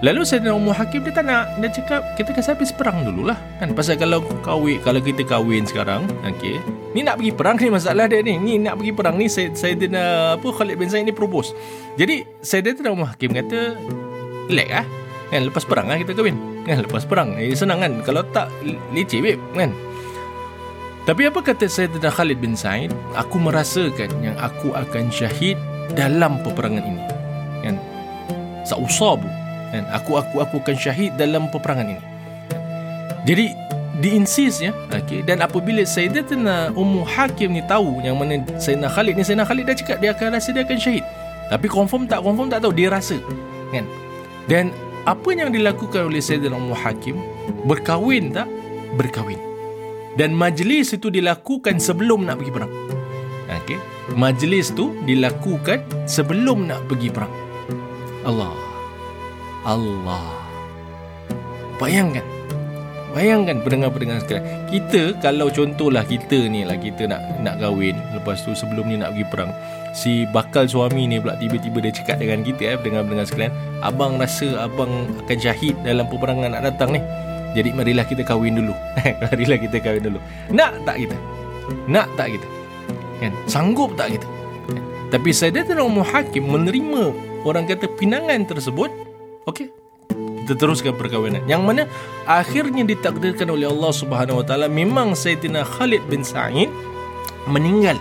Lalu 0.02 0.26
Sayyidina 0.26 0.58
Ummu 0.58 0.74
Hakim 0.74 1.06
dia 1.06 1.14
tak 1.14 1.30
nak 1.30 1.62
Dia 1.62 1.70
cakap 1.70 2.02
kita 2.18 2.34
kasi 2.34 2.50
habis 2.50 2.74
perang 2.74 3.06
dululah. 3.06 3.38
Kan? 3.62 3.78
Pasal 3.78 4.02
kalau 4.02 4.26
kahwin 4.42 4.82
Kalau 4.82 4.98
kita 4.98 5.22
kahwin 5.22 5.62
sekarang 5.70 6.10
okay, 6.26 6.58
Ni 6.92 7.06
nak 7.06 7.22
pergi 7.22 7.32
perang 7.32 7.56
ni 7.56 7.72
masalah 7.72 8.06
dia 8.10 8.20
ni. 8.20 8.36
Ni 8.36 8.60
nak 8.60 8.82
pergi 8.82 8.92
perang 8.92 9.16
ni 9.16 9.32
Sayyidina 9.32 10.36
apa, 10.36 10.48
Khalid 10.52 10.76
bin 10.76 10.92
Zaid 10.92 11.08
ni 11.08 11.16
propose. 11.16 11.56
Jadi 11.96 12.28
Sayyidina 12.44 12.92
Ummu 12.92 13.08
Hakim 13.08 13.32
kata 13.32 13.80
Relax 14.52 14.70
lah 14.74 14.86
kan 15.32 15.48
lepas 15.48 15.64
perang 15.64 15.88
kan 15.88 15.96
kita 15.96 16.12
kahwin. 16.12 16.36
Kan 16.68 16.84
lepas 16.84 17.08
perang. 17.08 17.40
Eh, 17.40 17.56
senang 17.56 17.80
kan? 17.80 18.04
Kalau 18.04 18.28
tak 18.36 18.52
leceh 18.92 19.24
babe 19.24 19.40
kan? 19.56 19.72
Tapi 21.08 21.32
apa 21.32 21.40
kata 21.40 21.72
Sayyidina 21.72 22.12
Khalid 22.12 22.44
bin 22.44 22.60
Said 22.60 22.92
aku 23.16 23.40
merasakan 23.40 24.12
yang 24.20 24.36
aku 24.36 24.76
akan 24.76 25.08
syahid 25.08 25.56
dalam 25.96 26.44
peperangan 26.44 26.84
ini. 26.84 27.04
Kan? 27.64 27.76
Sausabu 28.68 29.41
kan 29.72 29.88
aku 29.90 30.20
aku 30.20 30.44
aku 30.44 30.56
akan 30.60 30.76
syahid 30.76 31.16
dalam 31.16 31.48
peperangan 31.48 31.88
ini. 31.88 32.04
Jadi 33.24 33.46
diinsis 34.02 34.60
ya. 34.60 34.72
Okey 34.92 35.24
dan 35.24 35.40
apabila 35.40 35.82
Sayyidina 35.88 36.76
Ummu 36.76 37.08
Hakim 37.08 37.56
ni 37.56 37.64
tahu 37.66 38.04
yang 38.04 38.20
mana 38.20 38.44
Sayyidina 38.60 38.92
Khalid 38.92 39.14
ni 39.16 39.24
Sayyidina 39.24 39.48
Khalid 39.48 39.64
dah 39.68 39.76
cakap 39.78 39.98
dia 40.04 40.12
akan 40.12 40.28
rasa 40.36 40.50
dia 40.52 40.64
akan 40.68 40.78
syahid. 40.78 41.06
Tapi 41.52 41.68
confirm 41.68 42.08
tak 42.08 42.24
confirm 42.24 42.48
tak 42.52 42.64
tahu 42.64 42.74
dia 42.76 42.92
rasa 42.92 43.20
kan? 43.72 43.88
Dan 44.50 44.76
apa 45.08 45.30
yang 45.34 45.50
dilakukan 45.50 46.12
oleh 46.12 46.20
Sayyidina 46.20 46.56
Ummu 46.56 46.76
Hakim? 46.76 47.16
Berkahwin 47.66 48.36
tak? 48.36 48.48
Berkahwin. 49.00 49.40
Dan 50.20 50.36
majlis 50.36 50.92
itu 50.92 51.08
dilakukan 51.08 51.80
sebelum 51.80 52.28
nak 52.28 52.44
pergi 52.44 52.52
perang. 52.52 52.74
Okey 53.52 53.80
majlis 54.16 54.76
tu 54.76 54.92
dilakukan 55.08 55.88
sebelum 56.10 56.68
nak 56.68 56.84
pergi 56.90 57.10
perang. 57.14 57.32
Allah 58.28 58.71
Allah 59.66 60.42
bayangkan 61.78 62.26
Bayangkan 63.12 63.60
pendengar-pendengar 63.60 64.24
sekalian 64.24 64.48
Kita 64.72 65.02
kalau 65.20 65.52
contohlah 65.52 66.08
kita 66.08 66.48
ni 66.48 66.64
lah 66.64 66.80
Kita 66.80 67.12
nak 67.12 67.44
nak 67.44 67.60
kahwin 67.60 68.00
Lepas 68.16 68.40
tu 68.48 68.56
sebelum 68.56 68.88
ni 68.88 68.96
nak 68.96 69.12
pergi 69.12 69.26
perang 69.28 69.52
Si 69.92 70.24
bakal 70.32 70.72
suami 70.72 71.12
ni 71.12 71.20
pula 71.20 71.36
tiba-tiba 71.36 71.84
dia 71.84 71.92
cakap 71.92 72.24
dengan 72.24 72.40
kita 72.40 72.72
eh 72.72 72.78
Pendengar-pendengar 72.80 73.28
sekalian 73.28 73.54
Abang 73.84 74.16
rasa 74.16 74.64
abang 74.64 75.12
akan 75.28 75.38
syahid 75.44 75.76
dalam 75.84 76.08
peperangan 76.08 76.56
nak 76.56 76.64
datang 76.72 76.96
ni 76.96 77.04
Jadi 77.52 77.76
marilah 77.76 78.08
kita 78.08 78.24
kahwin 78.24 78.56
dulu 78.64 78.72
Marilah 79.28 79.60
kita 79.60 79.78
kahwin 79.84 80.04
dulu 80.08 80.20
Nak 80.56 80.72
tak 80.88 80.96
kita? 81.04 81.18
Nak 81.92 82.08
tak 82.16 82.28
kita? 82.40 82.48
Kan? 83.20 83.36
Sanggup 83.44 83.92
tak 84.00 84.16
kita? 84.16 84.28
Tapi 85.12 85.36
Sayyidatina 85.36 85.84
Ummu 85.84 86.08
Hakim 86.08 86.48
menerima 86.48 87.12
orang 87.44 87.68
kata 87.68 87.92
pinangan 88.00 88.48
tersebut 88.48 89.11
Okey, 89.50 89.74
kita 90.46 90.54
teruskan 90.54 90.94
perkahwinan. 90.94 91.42
Yang 91.50 91.62
mana 91.66 91.84
akhirnya 92.30 92.86
ditakdirkan 92.86 93.50
oleh 93.50 93.66
Allah 93.66 93.90
Subhanahu 93.90 94.42
Wa 94.42 94.46
Taala 94.46 94.68
memang 94.70 95.18
Sayyidina 95.18 95.66
Khalid 95.66 96.06
bin 96.06 96.22
Sa'id 96.22 96.70
meninggal 97.50 97.98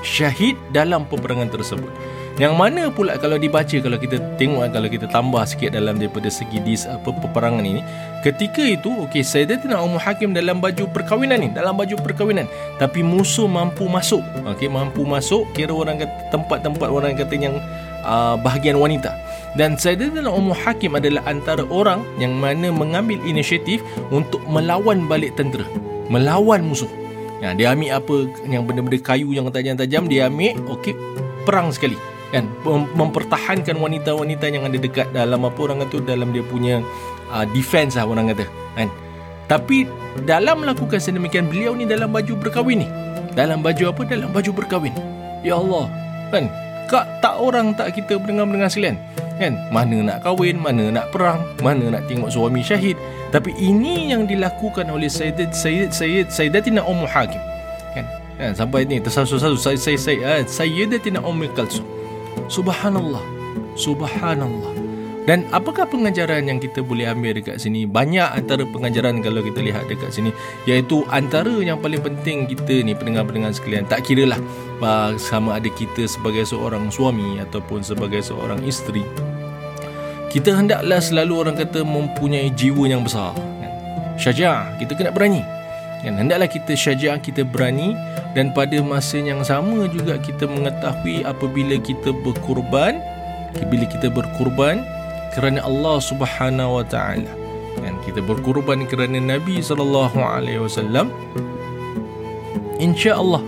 syahid 0.00 0.56
dalam 0.72 1.04
peperangan 1.04 1.52
tersebut. 1.52 1.92
Yang 2.38 2.54
mana 2.54 2.86
pula 2.94 3.18
kalau 3.18 3.34
dibaca 3.34 3.76
kalau 3.82 3.98
kita 3.98 4.22
tengok 4.38 4.70
kalau 4.70 4.86
kita 4.86 5.10
tambah 5.10 5.42
sikit 5.42 5.74
dalam 5.74 5.98
daripada 5.98 6.30
segi 6.30 6.62
dis 6.62 6.86
apa 6.86 7.10
peperangan 7.10 7.66
ini 7.66 7.82
ketika 8.22 8.62
itu 8.62 8.94
okey 9.10 9.26
Sayyidatina 9.26 9.82
Ummu 9.82 9.98
Hakim 9.98 10.30
dalam 10.30 10.62
baju 10.62 10.86
perkahwinan 10.94 11.42
ni 11.42 11.48
dalam 11.50 11.74
baju 11.74 11.98
perkahwinan 11.98 12.46
tapi 12.78 13.02
musuh 13.02 13.50
mampu 13.50 13.90
masuk. 13.90 14.22
Okey 14.54 14.70
mampu 14.70 15.02
masuk 15.02 15.50
kira 15.50 15.74
orang 15.74 15.98
kata 15.98 16.30
tempat-tempat 16.30 16.88
orang 16.88 17.18
kata 17.18 17.34
yang 17.34 17.58
uh, 18.06 18.38
bahagian 18.38 18.78
wanita 18.78 19.10
dan 19.56 19.80
Sayyidatina 19.80 20.28
Ummu 20.28 20.52
Hakim 20.52 20.98
adalah 20.98 21.24
antara 21.24 21.64
orang 21.72 22.04
yang 22.20 22.36
mana 22.36 22.68
mengambil 22.68 23.16
inisiatif 23.24 23.80
untuk 24.12 24.44
melawan 24.44 25.08
balik 25.08 25.32
tentera. 25.40 25.64
Melawan 26.12 26.68
musuh. 26.68 26.90
Ya, 27.38 27.54
dia 27.54 27.72
ambil 27.72 27.94
apa 27.96 28.16
yang 28.50 28.66
benda-benda 28.66 28.98
kayu 28.98 29.30
yang 29.30 29.46
tajam-tajam 29.48 30.10
dia 30.10 30.26
ambil 30.26 30.58
okey 30.76 30.92
perang 31.48 31.72
sekali. 31.72 31.96
Kan 32.28 32.44
mempertahankan 32.92 33.80
wanita-wanita 33.80 34.52
yang 34.52 34.68
ada 34.68 34.76
dekat 34.76 35.08
dalam 35.16 35.48
apa 35.48 35.58
orang 35.64 35.80
kata 35.88 36.04
dalam 36.04 36.28
dia 36.28 36.44
punya 36.44 36.84
uh, 37.32 37.48
defense 37.56 37.96
lah 37.96 38.04
orang 38.04 38.28
kata 38.36 38.44
kan. 38.76 38.92
Tapi 39.48 39.88
dalam 40.28 40.60
melakukan 40.60 41.00
sedemikian 41.00 41.48
beliau 41.48 41.72
ni 41.72 41.88
dalam 41.88 42.12
baju 42.12 42.36
berkahwin 42.36 42.84
ni. 42.84 42.88
Dalam 43.32 43.64
baju 43.64 43.96
apa? 43.96 44.02
Dalam 44.04 44.28
baju 44.28 44.50
berkahwin. 44.52 44.92
Ya 45.40 45.56
Allah 45.56 45.88
kan. 46.28 46.52
Kak 46.88 47.20
tak 47.24 47.36
orang 47.40 47.72
tak 47.76 47.96
kita 47.96 48.16
mendengar-mendengar 48.16 48.72
sekalian 48.72 48.96
kan? 49.38 49.54
Mana 49.70 50.02
nak 50.04 50.26
kahwin 50.26 50.58
mana 50.58 50.90
nak 50.90 51.08
perang 51.14 51.40
mana 51.62 51.94
nak 51.94 52.04
tengok 52.10 52.28
suami 52.28 52.60
syahid. 52.60 52.98
Tapi 53.30 53.54
ini 53.56 54.10
yang 54.12 54.26
dilakukan 54.26 54.90
oleh 54.90 55.08
Sayyidat 55.08 55.54
Sayyid 55.54 55.90
Sayyid 55.94 56.26
Sayyidatina 56.28 56.82
Ummu 56.84 57.06
Hakim. 57.06 57.40
Kan? 57.94 58.06
Kan 58.36 58.52
sampai 58.54 58.84
ni 58.84 58.98
tersasu-sasu 58.98 59.56
saya 59.58 59.78
saya 59.98 60.42
Sayyidatina 60.44 61.22
Ummu 61.22 61.48
Kalsum. 61.54 61.86
Subhanallah. 62.50 63.22
Subhanallah 63.78 64.77
dan 65.28 65.44
apakah 65.52 65.84
pengajaran 65.84 66.48
yang 66.48 66.56
kita 66.56 66.80
boleh 66.80 67.04
ambil 67.04 67.36
dekat 67.36 67.60
sini? 67.60 67.84
Banyak 67.84 68.32
antara 68.32 68.64
pengajaran 68.64 69.20
kalau 69.20 69.44
kita 69.44 69.60
lihat 69.60 69.84
dekat 69.84 70.08
sini 70.08 70.32
Iaitu 70.64 71.04
antara 71.12 71.52
yang 71.60 71.84
paling 71.84 72.00
penting 72.00 72.48
kita 72.48 72.80
ni 72.80 72.96
pendengar-pendengar 72.96 73.52
sekalian 73.52 73.84
Tak 73.84 74.08
kira 74.08 74.24
lah 74.24 74.40
sama 75.20 75.60
ada 75.60 75.68
kita 75.68 76.08
sebagai 76.08 76.48
seorang 76.48 76.88
suami 76.88 77.36
Ataupun 77.44 77.84
sebagai 77.84 78.24
seorang 78.24 78.64
isteri 78.64 79.04
Kita 80.32 80.56
hendaklah 80.56 80.96
selalu 80.96 81.44
orang 81.44 81.60
kata 81.60 81.84
mempunyai 81.84 82.48
jiwa 82.56 82.88
yang 82.88 83.04
besar 83.04 83.36
Syajah, 84.16 84.80
kita 84.80 84.96
kena 84.96 85.12
berani 85.12 85.44
kan? 86.00 86.16
Hendaklah 86.16 86.48
kita 86.48 86.72
syajah, 86.72 87.20
kita 87.20 87.44
berani 87.44 87.92
Dan 88.32 88.56
pada 88.56 88.80
masa 88.80 89.20
yang 89.20 89.44
sama 89.44 89.92
juga 89.92 90.16
kita 90.16 90.48
mengetahui 90.48 91.28
apabila 91.28 91.76
kita 91.84 92.16
berkorban 92.24 92.96
Bila 93.68 93.84
kita 93.84 94.08
berkorban 94.08 94.97
kerana 95.38 95.62
Allah 95.62 96.02
Subhanahu 96.02 96.82
wa 96.82 96.84
taala. 96.84 97.30
Dan 97.78 97.94
kita 98.02 98.18
berkorban 98.18 98.82
kerana 98.90 99.22
Nabi 99.22 99.62
sallallahu 99.62 100.18
alaihi 100.18 100.58
wasallam. 100.58 101.14
insya-Allah 102.82 103.42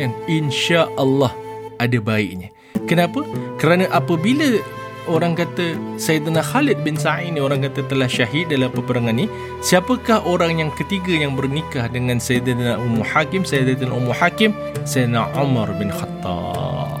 kan 0.00 0.12
insya-Allah 0.28 1.32
ada 1.76 1.98
baiknya. 2.00 2.52
Kenapa? 2.88 3.24
Kerana 3.56 3.88
apabila 3.92 4.60
orang 5.08 5.32
kata 5.32 5.76
Sayyidina 5.96 6.44
Khalid 6.44 6.84
bin 6.84 6.96
Sa'id 6.96 7.32
ni 7.32 7.40
orang 7.40 7.64
kata 7.64 7.88
telah 7.88 8.04
syahid 8.04 8.52
dalam 8.52 8.68
peperangan 8.68 9.16
ni 9.16 9.30
siapakah 9.64 10.20
orang 10.28 10.60
yang 10.60 10.70
ketiga 10.76 11.14
yang 11.14 11.32
bernikah 11.38 11.88
dengan 11.88 12.20
Sayyidina 12.20 12.76
Ummu 12.76 13.02
Hakim? 13.06 13.48
Sayyidina 13.48 13.92
Ummu 13.92 14.12
Hakim 14.12 14.52
Sayyidina 14.84 15.32
Umar 15.40 15.72
bin 15.80 15.88
Khattab. 15.88 17.00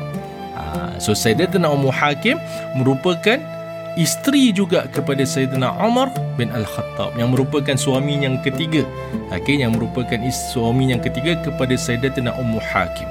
Ha, 0.56 0.96
so 0.96 1.12
Sayyidina 1.12 1.68
Ummu 1.68 1.92
Hakim 1.92 2.40
merupakan 2.78 3.55
isteri 3.96 4.52
juga 4.52 4.84
kepada 4.92 5.24
Sayyidina 5.24 5.72
Umar 5.80 6.12
bin 6.36 6.52
Al-Khattab 6.52 7.16
yang 7.16 7.32
merupakan 7.32 7.74
suami 7.74 8.20
yang 8.20 8.38
ketiga. 8.44 8.84
Okay, 9.32 9.58
yang 9.58 9.74
merupakan 9.74 10.20
suami 10.30 10.92
yang 10.92 11.00
ketiga 11.00 11.40
kepada 11.42 11.74
Sayyidatina 11.74 12.36
Ummu 12.36 12.60
Hakim. 12.60 13.08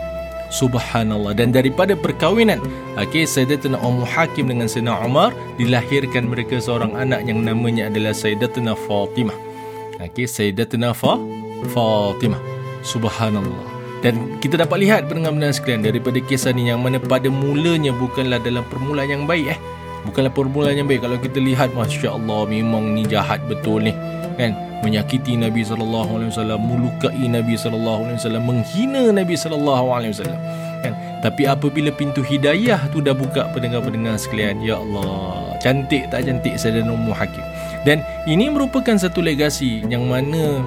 Subhanallah. 0.53 1.33
Dan 1.33 1.51
daripada 1.51 1.97
perkahwinan 1.97 2.61
okay, 2.95 3.25
Sayyidatina 3.25 3.81
Ummu 3.81 4.05
Hakim 4.05 4.47
dengan 4.47 4.69
Sayyidina 4.69 5.01
Umar 5.03 5.33
dilahirkan 5.57 6.29
mereka 6.29 6.61
seorang 6.61 6.93
anak 6.93 7.25
yang 7.25 7.41
namanya 7.41 7.89
adalah 7.89 8.13
Sayyidatina 8.13 8.77
Fatimah. 8.85 9.35
Okay, 9.99 10.29
Sayyidatina 10.29 10.93
Fa 10.93 11.17
Fatimah. 11.73 12.39
Subhanallah. 12.85 13.73
Dan 14.05 14.37
kita 14.37 14.61
dapat 14.61 14.85
lihat 14.85 15.09
pendengar-pendengar 15.09 15.57
sekalian 15.57 15.81
daripada 15.81 16.21
kisah 16.21 16.53
ni 16.53 16.69
yang 16.69 16.77
mana 16.77 17.01
pada 17.01 17.25
mulanya 17.25 17.89
bukanlah 17.89 18.37
dalam 18.37 18.61
permulaan 18.69 19.09
yang 19.09 19.25
baik 19.25 19.57
eh 19.57 19.59
bukanlah 20.05 20.31
permulaan 20.31 20.77
yang 20.77 20.87
baik. 20.87 21.03
Kalau 21.03 21.17
kita 21.17 21.41
lihat 21.41 21.73
masya-Allah 21.73 22.45
memang 22.45 22.93
ni 22.93 23.03
jahat 23.09 23.41
betul 23.49 23.81
ni. 23.83 23.93
Kan? 24.37 24.53
Menyakiti 24.85 25.33
Nabi 25.33 25.65
wasallam 25.65 26.61
melukai 26.61 27.25
Nabi 27.25 27.57
wasallam 27.57 28.43
menghina 28.45 29.09
Nabi 29.09 29.33
wasallam. 29.33 30.39
Kan? 30.85 30.93
Tapi 31.25 31.49
apabila 31.49 31.89
pintu 31.89 32.21
hidayah 32.21 32.85
tu 32.93 33.01
dah 33.01 33.17
buka 33.17 33.49
pendengar-pendengar 33.49 34.21
sekalian 34.21 34.61
ya 34.61 34.77
Allah 34.77 35.57
cantik 35.57 36.05
tak 36.13 36.29
cantik 36.29 36.53
Sayyidina 36.53 36.93
Ummu 36.93 37.09
Hakim? 37.17 37.41
Dan 37.81 38.05
ini 38.29 38.45
merupakan 38.53 38.93
satu 38.93 39.25
legasi 39.25 39.81
yang 39.89 40.05
mana 40.05 40.61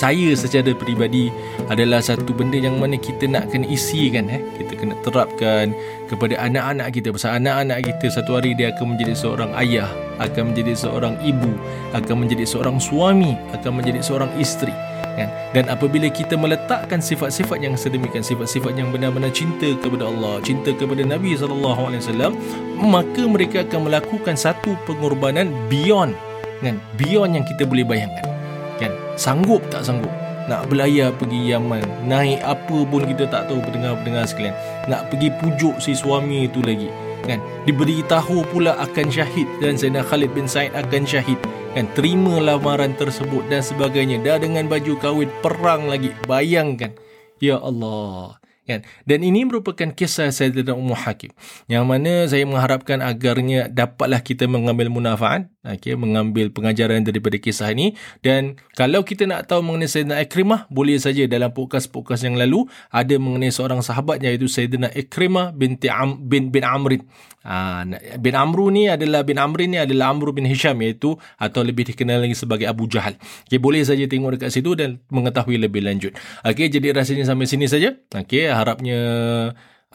saya 0.00 0.32
secara 0.32 0.72
peribadi 0.72 1.28
adalah 1.68 2.00
satu 2.00 2.32
benda 2.32 2.56
yang 2.56 2.80
mana 2.80 2.96
kita 2.96 3.28
nak 3.28 3.52
kena 3.52 3.68
isi 3.68 4.08
kan 4.08 4.32
eh. 4.32 4.40
Kita 4.56 4.72
kena 4.80 4.96
terapkan 5.04 5.76
kepada 6.08 6.40
anak-anak 6.40 6.88
kita. 6.96 7.12
Pasal 7.12 7.36
anak-anak 7.36 7.84
kita 7.84 8.08
satu 8.08 8.40
hari 8.40 8.56
dia 8.56 8.72
akan 8.72 8.96
menjadi 8.96 9.12
seorang 9.12 9.52
ayah 9.60 9.92
akan 10.20 10.52
menjadi 10.52 10.72
seorang 10.76 11.16
ibu 11.24 11.52
akan 11.96 12.16
menjadi 12.24 12.44
seorang 12.44 12.76
suami 12.76 13.36
akan 13.56 13.80
menjadi 13.80 14.00
seorang 14.04 14.28
isteri 14.36 14.72
kan? 15.16 15.28
Dan 15.56 15.64
apabila 15.72 16.08
kita 16.12 16.36
meletakkan 16.36 17.00
sifat-sifat 17.00 17.60
yang 17.64 17.74
sedemikian 17.76 18.24
sifat-sifat 18.24 18.76
yang 18.76 18.92
benar-benar 18.92 19.32
cinta 19.32 19.72
kepada 19.80 20.08
Allah 20.08 20.40
cinta 20.44 20.76
kepada 20.76 21.02
Nabi 21.04 21.36
sallallahu 21.36 21.92
alaihi 21.92 22.00
wasallam 22.04 22.32
maka 22.80 23.22
mereka 23.24 23.64
akan 23.64 23.88
melakukan 23.88 24.36
satu 24.36 24.76
pengorbanan 24.84 25.52
beyond 25.72 26.12
kan? 26.60 26.76
Beyond 27.00 27.40
yang 27.40 27.44
kita 27.48 27.64
boleh 27.64 27.84
bayangkan 27.88 28.39
kan? 28.80 28.92
Sanggup 29.14 29.60
tak 29.68 29.84
sanggup? 29.84 30.10
Nak 30.48 30.66
belayar 30.66 31.14
pergi 31.14 31.52
Yaman 31.52 32.10
naik 32.10 32.42
apa 32.42 32.82
pun 32.88 33.06
kita 33.06 33.30
tak 33.30 33.46
tahu 33.46 33.62
pendengar-pendengar 33.62 34.26
sekalian. 34.26 34.56
Nak 34.90 35.12
pergi 35.12 35.30
pujuk 35.38 35.78
si 35.78 35.94
suami 35.94 36.50
itu 36.50 36.58
lagi 36.64 36.90
kan? 37.28 37.38
Diberi 37.68 38.02
tahu 38.10 38.42
pula 38.48 38.74
akan 38.80 39.06
syahid 39.12 39.46
dan 39.62 39.78
Zainal 39.78 40.02
Khalid 40.02 40.32
bin 40.34 40.50
Said 40.50 40.74
akan 40.74 41.06
syahid 41.06 41.38
kan? 41.76 41.86
Terima 41.94 42.40
lamaran 42.42 42.96
tersebut 42.98 43.46
dan 43.46 43.62
sebagainya. 43.62 44.18
Dah 44.24 44.42
dengan 44.42 44.66
baju 44.66 44.98
kahwin 44.98 45.30
perang 45.44 45.86
lagi. 45.86 46.10
Bayangkan. 46.26 46.96
Ya 47.38 47.56
Allah 47.56 48.40
kan? 48.70 48.86
Dan 49.02 49.26
ini 49.26 49.42
merupakan 49.42 49.90
kisah 49.90 50.30
Sayyidina 50.30 50.78
Ummu 50.78 50.94
Hakim 50.94 51.34
yang 51.66 51.90
mana 51.90 52.30
saya 52.30 52.46
mengharapkan 52.46 53.02
agarnya 53.02 53.66
dapatlah 53.66 54.22
kita 54.22 54.46
mengambil 54.46 54.86
munafaat 54.86 55.50
okey 55.64 55.96
mengambil 55.96 56.48
pengajaran 56.48 57.04
daripada 57.04 57.36
kisah 57.36 57.72
ini 57.72 57.96
dan 58.24 58.56
kalau 58.78 59.04
kita 59.04 59.28
nak 59.28 59.44
tahu 59.48 59.60
mengenai 59.60 59.90
Sayyidina 59.90 60.22
Ikrimah 60.24 60.70
boleh 60.72 60.96
saja 60.96 61.28
dalam 61.28 61.52
podcast-podcast 61.52 62.24
yang 62.24 62.40
lalu 62.40 62.64
ada 62.88 63.16
mengenai 63.20 63.52
seorang 63.52 63.84
sahabat 63.84 64.24
iaitu 64.24 64.48
Sayyidina 64.48 64.88
Ikrimah 64.92 65.52
binti 65.52 65.92
Am, 65.92 66.16
bin 66.16 66.48
bin 66.48 66.64
Amr 66.64 67.02
Ha, 67.40 67.88
bin 68.20 68.36
Amru 68.36 68.68
ni 68.68 68.84
adalah 68.92 69.24
bin 69.24 69.40
Amrin 69.40 69.72
ni 69.72 69.80
adalah 69.80 70.12
Amru 70.12 70.28
bin 70.36 70.44
Hisham 70.44 70.76
iaitu 70.84 71.16
atau 71.40 71.64
lebih 71.64 71.88
dikenal 71.88 72.20
lagi 72.20 72.36
sebagai 72.36 72.68
Abu 72.68 72.84
Jahal. 72.84 73.16
Okay, 73.48 73.56
boleh 73.56 73.80
saja 73.80 74.04
tengok 74.04 74.36
dekat 74.36 74.52
situ 74.52 74.76
dan 74.76 75.00
mengetahui 75.08 75.56
lebih 75.56 75.80
lanjut. 75.80 76.12
Okay, 76.44 76.68
jadi 76.68 76.92
rasanya 76.92 77.24
sampai 77.24 77.48
sini 77.48 77.64
saja. 77.64 77.96
Okay, 78.12 78.44
harapnya 78.44 79.00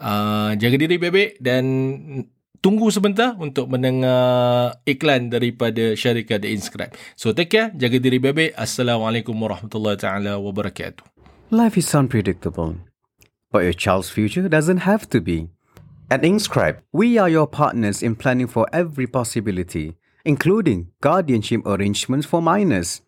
uh, 0.02 0.50
jaga 0.58 0.74
diri 0.74 0.98
baik-baik 0.98 1.38
dan 1.38 1.64
tunggu 2.66 2.90
sebentar 2.90 3.38
untuk 3.38 3.70
mendengar 3.70 4.74
iklan 4.82 5.30
daripada 5.30 5.94
syarikat 5.94 6.42
The 6.42 6.50
Inscribe. 6.50 6.98
So 7.14 7.30
take 7.30 7.54
care, 7.54 7.70
jaga 7.78 8.02
diri 8.02 8.18
baik-baik. 8.18 8.58
Assalamualaikum 8.58 9.38
warahmatullahi 9.38 9.94
taala 9.94 10.34
wabarakatuh. 10.42 11.06
Life 11.54 11.78
is 11.78 11.86
unpredictable, 11.94 12.82
but 13.54 13.62
your 13.62 13.70
child's 13.70 14.10
future 14.10 14.50
doesn't 14.50 14.82
have 14.82 15.06
to 15.14 15.22
be. 15.22 15.46
At 16.10 16.26
Inscribe, 16.26 16.82
we 16.90 17.22
are 17.22 17.30
your 17.30 17.46
partners 17.46 18.02
in 18.02 18.18
planning 18.18 18.50
for 18.50 18.66
every 18.74 19.06
possibility, 19.06 19.94
including 20.26 20.90
guardianship 20.98 21.62
arrangements 21.70 22.26
for 22.26 22.42
minors. 22.42 22.98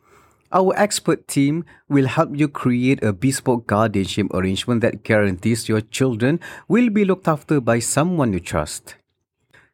Our 0.54 0.70
expert 0.78 1.26
team 1.26 1.66
will 1.90 2.06
help 2.06 2.30
you 2.30 2.46
create 2.46 3.02
a 3.02 3.10
bespoke 3.10 3.66
guardianship 3.66 4.30
arrangement 4.30 4.86
that 4.86 5.02
guarantees 5.02 5.66
your 5.66 5.82
children 5.82 6.38
will 6.70 6.94
be 6.94 7.02
looked 7.02 7.26
after 7.26 7.58
by 7.58 7.82
someone 7.82 8.30
you 8.30 8.38
trust. 8.38 8.94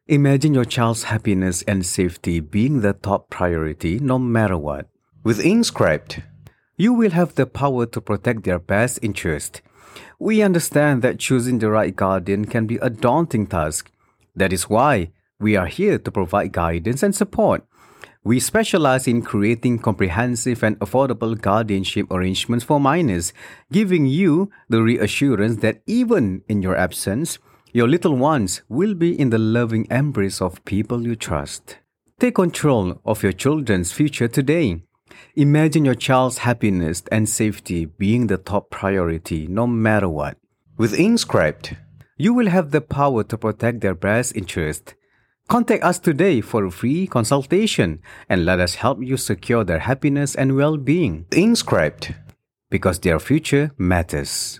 Imagine 0.07 0.53
your 0.53 0.65
child's 0.65 1.05
happiness 1.05 1.63
and 1.63 1.83
safety 1.83 2.39
being 2.39 2.81
the 2.81 2.93
top 2.93 3.31
priority 3.31 3.97
no 3.97 4.19
matter 4.19 4.55
what. 4.55 4.87
With 5.23 5.43
Inscribed, 5.43 6.21
you 6.77 6.93
will 6.93 7.09
have 7.09 7.33
the 7.33 7.47
power 7.47 7.87
to 7.87 7.99
protect 8.01 8.43
their 8.43 8.59
best 8.59 8.99
interest. 9.01 9.63
We 10.19 10.43
understand 10.43 11.01
that 11.01 11.17
choosing 11.17 11.57
the 11.57 11.71
right 11.71 11.95
guardian 11.95 12.45
can 12.45 12.67
be 12.67 12.75
a 12.83 12.89
daunting 12.91 13.47
task. 13.47 13.91
That 14.35 14.53
is 14.53 14.69
why 14.69 15.09
we 15.39 15.55
are 15.55 15.65
here 15.65 15.97
to 15.97 16.11
provide 16.11 16.51
guidance 16.51 17.01
and 17.01 17.15
support. 17.15 17.65
We 18.23 18.39
specialize 18.39 19.07
in 19.07 19.23
creating 19.23 19.79
comprehensive 19.79 20.63
and 20.63 20.77
affordable 20.81 21.39
guardianship 21.39 22.11
arrangements 22.11 22.63
for 22.63 22.79
minors, 22.79 23.33
giving 23.71 24.05
you 24.05 24.51
the 24.69 24.83
reassurance 24.83 25.61
that 25.61 25.81
even 25.87 26.43
in 26.47 26.61
your 26.61 26.75
absence, 26.75 27.39
your 27.75 27.89
little 27.89 28.15
ones 28.15 28.61
will 28.69 28.93
be 28.93 29.11
in 29.19 29.31
the 29.31 29.37
loving 29.37 29.85
embrace 29.91 30.41
of 30.41 30.63
people 30.63 31.05
you 31.05 31.13
trust. 31.13 31.79
Take 32.21 32.35
control 32.35 33.01
of 33.03 33.21
your 33.21 33.33
children's 33.33 33.91
future 33.91 34.29
today. 34.29 34.83
Imagine 35.35 35.83
your 35.83 35.95
child's 36.07 36.37
happiness 36.37 37.03
and 37.11 37.27
safety 37.27 37.83
being 37.83 38.27
the 38.27 38.37
top 38.37 38.69
priority 38.69 39.45
no 39.47 39.67
matter 39.67 40.07
what. 40.07 40.37
With 40.77 40.97
Inscribed, 40.97 41.75
you 42.15 42.33
will 42.33 42.47
have 42.47 42.71
the 42.71 42.79
power 42.79 43.25
to 43.25 43.37
protect 43.37 43.81
their 43.81 43.95
best 43.95 44.37
interest 44.37 44.95
Contact 45.47 45.83
us 45.83 45.99
today 45.99 46.41
for 46.41 46.65
a 46.65 46.71
free 46.71 47.05
consultation 47.05 48.01
and 48.27 48.45
let 48.45 48.59
us 48.59 48.75
help 48.75 48.97
you 49.03 49.15
secure 49.15 49.63
their 49.63 49.77
happiness 49.77 50.33
and 50.33 50.55
well 50.55 50.75
being. 50.75 51.25
Inscribed, 51.31 52.15
because 52.71 52.99
their 52.99 53.19
future 53.19 53.71
matters. 53.77 54.59